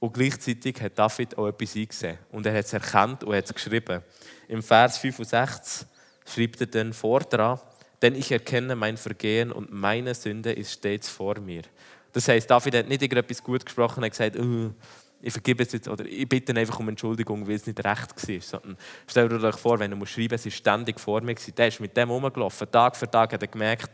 [0.00, 2.18] Und gleichzeitig hat David auch etwas eingesehen.
[2.32, 4.02] Und er hat es erkannt und hat es geschrieben.
[4.48, 5.86] Im Vers 65
[6.26, 7.60] schreibt er dann vor dran,
[8.02, 11.62] denn ich erkenne mein Vergehen und meine Sünde ist stets vor mir.
[12.12, 14.72] Das heißt, David hat nicht irgendetwas gut gesprochen, er hat gesagt, uh,
[15.22, 18.76] ich vergebe es jetzt, oder ich bitte einfach um Entschuldigung, weil es nicht recht war.
[19.06, 21.34] Stell dir euch vor, wenn er schreiben muss, es ist ständig vor mir.
[21.34, 22.70] Der ist mit dem rumgelaufen.
[22.70, 23.90] Tag für Tag hat er gemerkt,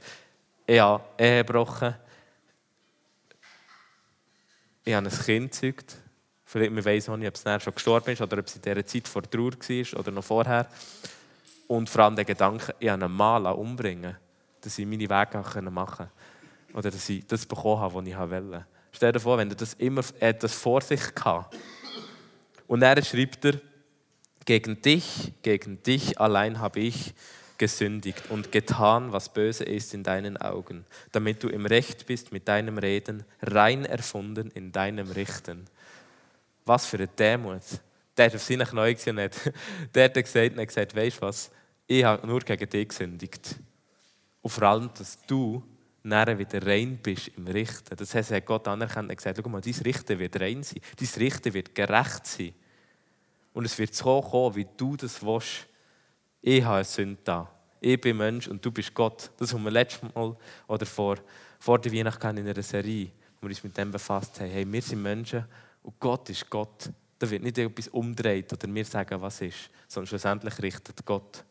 [0.67, 1.95] ich habe Ehe gebrochen.
[4.85, 5.97] Ich habe ein Kind gezeugt.
[6.45, 8.87] Vielleicht man weiß auch nicht, ob es schon gestorben ist oder ob es in dieser
[8.87, 10.67] Zeit vor Trauer war oder noch vorher.
[11.67, 14.17] Und vor allem der Gedanke, ich habe einen Mann umbringen
[14.61, 16.11] dass ich meine Wege machen konnte.
[16.75, 18.67] Oder dass ich das bekommen habe, was ich wollte.
[18.99, 21.57] Stell dir vor, wenn er das immer er das vor sich hatte.
[22.66, 23.61] Und er schreibt er,
[24.45, 27.14] gegen dich, gegen dich allein habe ich
[27.59, 32.49] gesündigt und getan, was böse ist in deinen Augen, damit du im Recht bist mit
[32.49, 35.66] deinem Reden, rein erfunden in deinem Richten.
[36.64, 37.62] Was für eine Demut.
[38.16, 39.16] Der hat auf seine Knie gesehen
[39.95, 41.53] der hat gesagt, hat gesagt, weißt du was,
[41.87, 43.55] ich habe nur gegen dich gesündigt.
[44.43, 45.62] Und vor allem, dass du
[46.09, 47.97] nachher wieder rein bist im Richten.
[47.97, 50.81] Das heißt, er hat Gott anerkannt und gesagt, schau mal, dein Richten wird rein sein,
[50.99, 52.55] dein Richten wird gerecht sein.
[53.53, 55.67] Und es wird so kommen, wie du das willst.
[56.41, 57.51] Ich habe eine Sünde da.
[57.81, 59.31] Ich bin Mensch und du bist Gott.
[59.37, 60.37] Das haben wir letztes Mal
[60.67, 61.17] oder vor,
[61.59, 64.51] vor der Weihnacht in einer Serie, wo wir uns mit dem befasst haben.
[64.51, 65.45] Hey, wir sind Menschen
[65.83, 66.91] und Gott ist Gott.
[67.19, 71.45] Da wird nicht etwas umdreht oder wir sagen, was ist, sondern schlussendlich richtet Gott.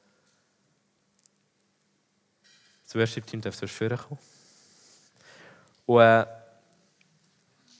[2.83, 4.19] Das Worship-Team darf so führen kommen.
[5.87, 6.25] Und äh,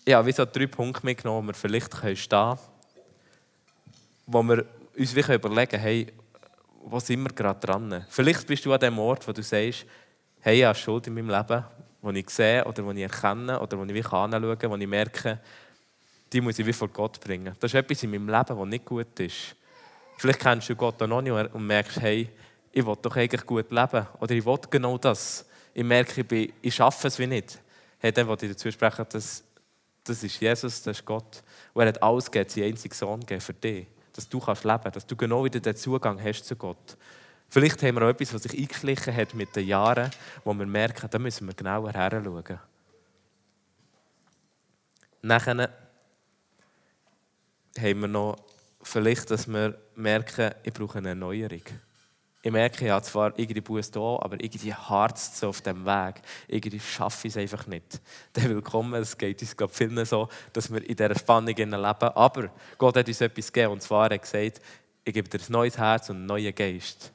[0.08, 2.60] ja, wie so drei Punkte mitgenommen, wo wir vielleicht stehen können,
[4.26, 4.66] wo wir
[4.98, 6.08] uns überlegen können, hey,
[6.86, 8.06] wo sind wir gerade dran?
[8.10, 9.86] Vielleicht bist du an dem Ort, wo du sagst,
[10.40, 11.64] hey, ich habe Schuld in meinem Leben,
[12.02, 15.40] die ich sehe oder die ich erkenne oder die ich anschauen kann, wo ich merke,
[16.32, 17.54] die muss ich wie vor Gott bringen.
[17.60, 19.56] Das ist etwas in meinem Leben, das nicht gut ist.
[20.18, 22.30] Vielleicht kennst du Gott noch nicht und merkst, hey,
[22.72, 24.08] ich will doch eigentlich gut leben.
[24.20, 25.46] Oder ich will genau das.
[25.74, 27.60] Ich merke, ich, bin, ich schaffe es wie nicht.
[28.00, 29.44] Hey, wollte ich dazu sprechen, dass
[30.04, 31.44] das ist Jesus, das ist Gott.
[31.74, 33.88] Und er hat alles gegeben, seinen einzigen Sohn gegeben für dich.
[34.14, 36.98] Dass du kannst leben dass du genau wieder den Zugang hast zu Gott.
[37.50, 40.12] Vielleicht haben wir auch etwas, was sich eingeschlichen hat mit den Jahren,
[40.44, 42.60] wo wir merken, da müssen wir genauer heranschauen.
[45.22, 45.70] Nachher
[47.80, 48.38] haben wir noch
[48.82, 51.64] vielleicht, dass wir merken, ich brauche eine Erneuerung.
[52.44, 56.22] Ich merke, ich habe zwar irgendwie Buß da, aber irgendwie hart so auf dem Weg.
[56.48, 58.00] Irgendwie schaffe ich es einfach nicht.
[58.36, 61.74] Der Willkommen, es geht uns glaube vielen so, dass wir in dieser Spannung leben.
[61.74, 64.62] Aber Gott hat uns etwas gegeben und zwar hat er gesagt,
[65.04, 67.12] ich gebe dir ein neues Herz und einen neuen Geist.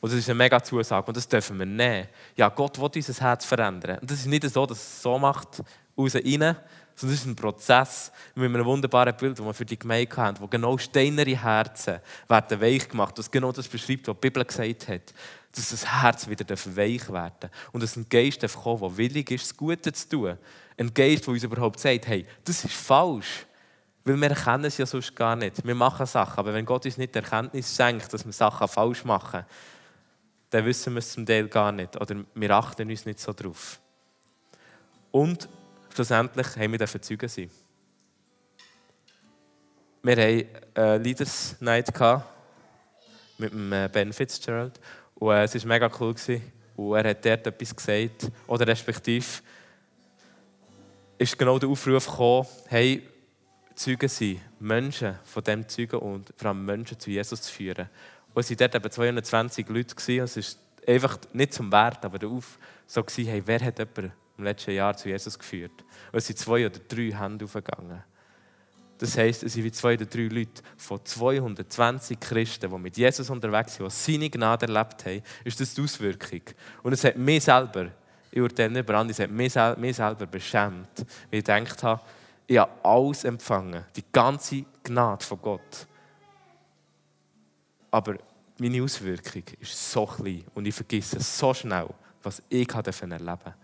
[0.00, 2.08] Und das ist eine mega Zusage und das dürfen wir nehmen.
[2.36, 3.98] Ja, Gott will unser Herz verändern.
[4.00, 5.62] Und das ist nicht so, dass es so macht,
[5.98, 6.56] raus rein,
[7.02, 10.38] sondern es ist ein Prozess mit einem wunderbaren Bild, das wir für die Gemeinde haben,
[10.38, 11.98] wo genau steinere Herzen
[12.28, 15.12] werden weich gemacht, was genau das beschreibt, was die Bibel gesagt hat,
[15.52, 17.50] dass das Herz wieder weich werden darf.
[17.72, 20.38] Und dass ein Geist kommen, der willig ist, das Gute zu tun.
[20.78, 23.46] Ein Geist, der uns überhaupt sagt, hey, das ist falsch.
[24.04, 25.66] Weil wir erkennen es ja sonst gar nicht.
[25.66, 29.04] Wir machen Sachen, aber wenn Gott uns nicht die Erkenntnis schenkt, dass wir Sachen falsch
[29.04, 29.44] machen,
[30.50, 32.00] dann wissen wir es zum Teil gar nicht.
[32.00, 33.80] Oder wir achten uns nicht so drauf.
[35.10, 35.48] Und
[35.94, 37.50] schlussendlich haben wir Zeugen sein.
[40.02, 41.92] Wir hatten eine Leaders Night
[43.38, 44.80] mit äh, Ben Fitzgerald
[45.14, 46.14] und äh, es war mega cool.
[46.74, 49.26] Und er hat dort etwas gesagt, oder respektive
[51.18, 53.08] ist genau der Aufruf gekommen, hey,
[53.74, 57.88] Zeugen sein, Menschen von dem Zeugen und vor allem Menschen zu Jesus zu führen.
[58.34, 60.22] Und es waren dort eben 220 Leute.
[60.22, 64.12] Es ist einfach nicht zum Wert, aber der Auf so gewesen, hey, wer hat jemanden
[64.42, 65.84] im letzten Jahr zu Jesus geführt.
[66.10, 68.02] Und es sind zwei oder drei Hände aufgegangen.
[68.98, 73.30] Das heisst, es sind wie zwei oder drei Leute von 220 Christen, die mit Jesus
[73.30, 76.42] unterwegs sind, die seine Gnade erlebt haben, ist das die Auswirkung.
[76.82, 77.88] Und es hat mich selber,
[78.30, 80.98] ich urteile nicht über andere, es hat mich, mich selber beschämt,
[81.30, 82.02] weil ich gedacht habe,
[82.46, 85.86] ich habe alles empfangen, die ganze Gnade von Gott.
[87.90, 88.16] Aber
[88.58, 91.88] meine Auswirkung ist so klein und ich vergesse so schnell,
[92.22, 93.54] was ich erleben durfte.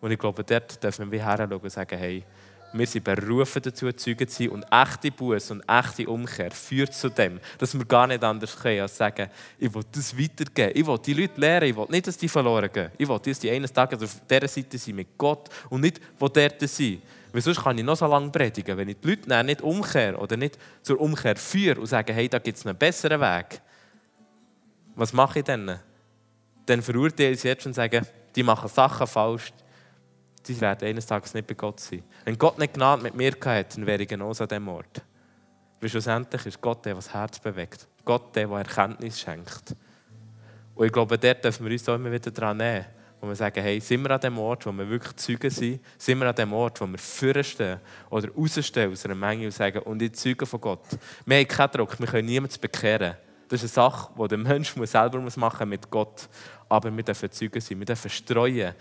[0.00, 2.24] Und ich glaube, dort dürfen wir heranschauen und sagen, hey,
[2.72, 4.48] wir sind berufen dazu, Zeugen zu sein.
[4.50, 8.82] Und echte Buße und echte Umkehr führt zu dem, dass wir gar nicht anders können,
[8.82, 9.28] als sagen,
[9.58, 10.72] ich will das weitergeben.
[10.74, 11.68] Ich will die Leute lehren.
[11.68, 12.90] Ich will nicht, dass die verloren gehen.
[12.98, 16.28] Ich will, dass die eines Tages auf dieser Seite sind mit Gott und nicht, wo
[16.28, 17.02] dort sind.
[17.32, 18.76] Weil sonst kann ich noch so lange predigen.
[18.76, 22.38] Wenn ich die Leute nicht umkehre oder nicht zur Umkehr führe und sage, hey, da
[22.38, 23.60] gibt es einen besseren Weg.
[24.94, 25.78] Was mache ich dann?
[26.64, 28.02] Dann verurteile ich sie jetzt und sage,
[28.34, 29.52] die machen Sachen falsch,
[30.48, 32.02] die werden eines Tages nicht bei Gott sein.
[32.24, 35.02] Wenn Gott nicht Gnade mit mir gehabt dann wäre ich genauso an diesem Ort.
[35.80, 37.86] Weil schlussendlich ist Gott der, der das Herz bewegt.
[38.04, 39.74] Gott der, der Erkenntnis schenkt.
[40.74, 42.84] Und ich glaube, dort dürfen wir uns auch immer wieder daran nehmen,
[43.20, 45.80] wo wir sagen, hey, sind wir an dem Ort, wo wir wirklich Zeugen sind?
[45.98, 47.80] Sind wir an dem Ort, wo wir vorstehen
[48.10, 50.84] oder rausstehen aus einer Menge und sagen, und ich zeuge von Gott?
[51.24, 53.16] Wir haben keinen Druck, wir können niemanden bekehren.
[53.48, 56.28] Das ist eine Sache, die der Mensch selber machen muss mit Gott.
[56.68, 58.74] Aber wir dürfen Zeugen sein, wir dürfen streuen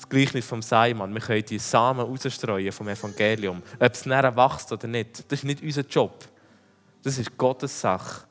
[0.00, 1.12] das Gleichnis vom Seimann.
[1.12, 3.62] Wir können die Samen rausstreuen vom Evangelium.
[3.78, 6.24] Ob es näher wächst oder nicht, das ist nicht unser Job.
[7.02, 8.26] Das ist Gottes Sache.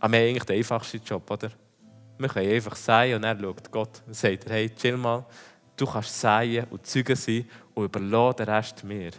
[0.00, 1.50] Aber wir haben eigentlich den einfachsten Job, oder?
[2.18, 5.24] Wir können einfach säen und er schaut Gott und sagt, hey, chill mal,
[5.76, 9.12] du kannst säen und Zeugen sein und überlass den Rest mir.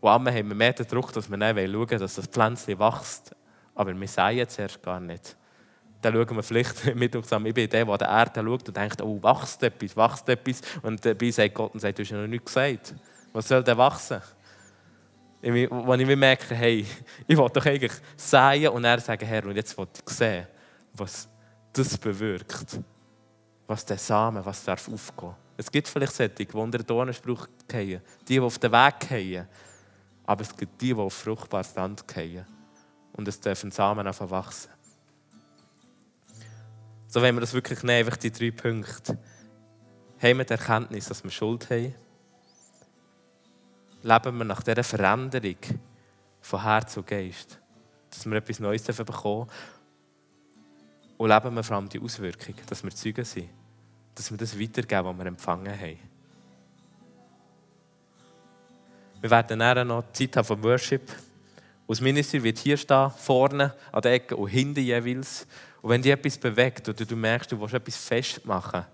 [0.00, 2.78] Und einmal haben wir mehr den Druck, dass wir dann schauen wollen, dass das Pflänzchen
[2.78, 3.36] wächst.
[3.74, 5.36] Aber wir säen zuerst gar nicht
[6.06, 7.46] dann schauen wir vielleicht mit uns zusammen.
[7.46, 10.60] Ich bin der, der der Erde schaut und denkt, oh, wächst etwas, wächst etwas.
[10.82, 12.94] Und dabei sagt Gott und sagt, du hast ja noch nichts gesagt.
[13.32, 14.20] Was soll denn wachsen?
[15.42, 16.86] Wenn ich merke, hey,
[17.26, 20.46] ich will doch eigentlich säen und er sagen, Herr, und jetzt will ich sehen,
[20.92, 21.28] was
[21.72, 22.80] das bewirkt.
[23.66, 25.34] Was der Samen, was darf aufgehen.
[25.56, 29.48] Es gibt vielleicht solche, die unter den Dornenspruch gehen, die, die auf den Weg gehen.
[30.24, 32.46] Aber es gibt die, die auf fruchtbares Land fallen.
[33.12, 34.70] Und es dürfen Samen einfach wachsen.
[37.16, 39.16] So wenn wir das wirklich nehmen, einfach die drei Punkte.
[40.22, 41.94] Haben wir die Erkenntnis, dass wir Schuld haben?
[44.02, 45.56] Leben wir nach dieser Veränderung
[46.42, 47.58] von Herz und Geist?
[48.10, 49.48] Dass wir etwas Neues bekommen
[51.16, 53.48] Und leben wir vor allem die Auswirkung, dass wir Zeugen sind?
[54.14, 55.98] Dass wir das weitergeben, was wir empfangen haben?
[59.22, 61.10] Wir werden dann noch Zeit haben vom Worship.
[61.86, 65.46] Aus Ministry wird hier stehen, vorne an der Ecke und hinten jeweils.
[65.86, 68.84] Und wenn dich etwas bewegt oder du merkst, du willst etwas festmachen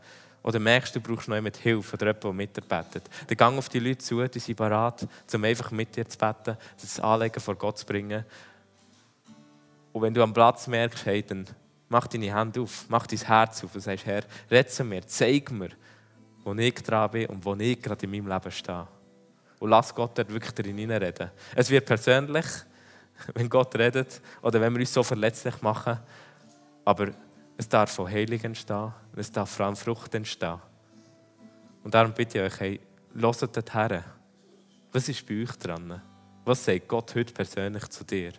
[0.42, 3.78] oder merkst, du brauchst noch jemand Hilfe oder jemanden, der mitbetet, dann gang auf die
[3.78, 7.78] Leute zu, die sind bereit, um einfach mit dir zu beten, das Anlegen vor Gott
[7.78, 8.26] zu bringen.
[9.90, 11.46] Und wenn du am Platz merkst, hey, dann
[11.88, 15.70] mach deine Hände auf, mach dein Herz auf und sagst, Herr, zu mir, zeig mir,
[16.44, 18.86] wo ich dran bin und wo ich gerade in meinem Leben stehe.
[19.60, 21.30] Und lass Gott dort wirklich drin reden.
[21.56, 22.44] Es wird persönlich,
[23.32, 25.98] wenn Gott redet oder wenn wir uns so verletzlich machen,
[26.84, 27.12] aber
[27.56, 30.58] es darf von Heilung entstehen, es darf vor allem Frucht entstehen.
[31.84, 32.80] Und darum bitte ich euch, hey,
[33.14, 34.04] hört dort her.
[34.92, 36.02] Was ist bei euch dran?
[36.44, 38.32] Was sagt Gott heute persönlich zu dir?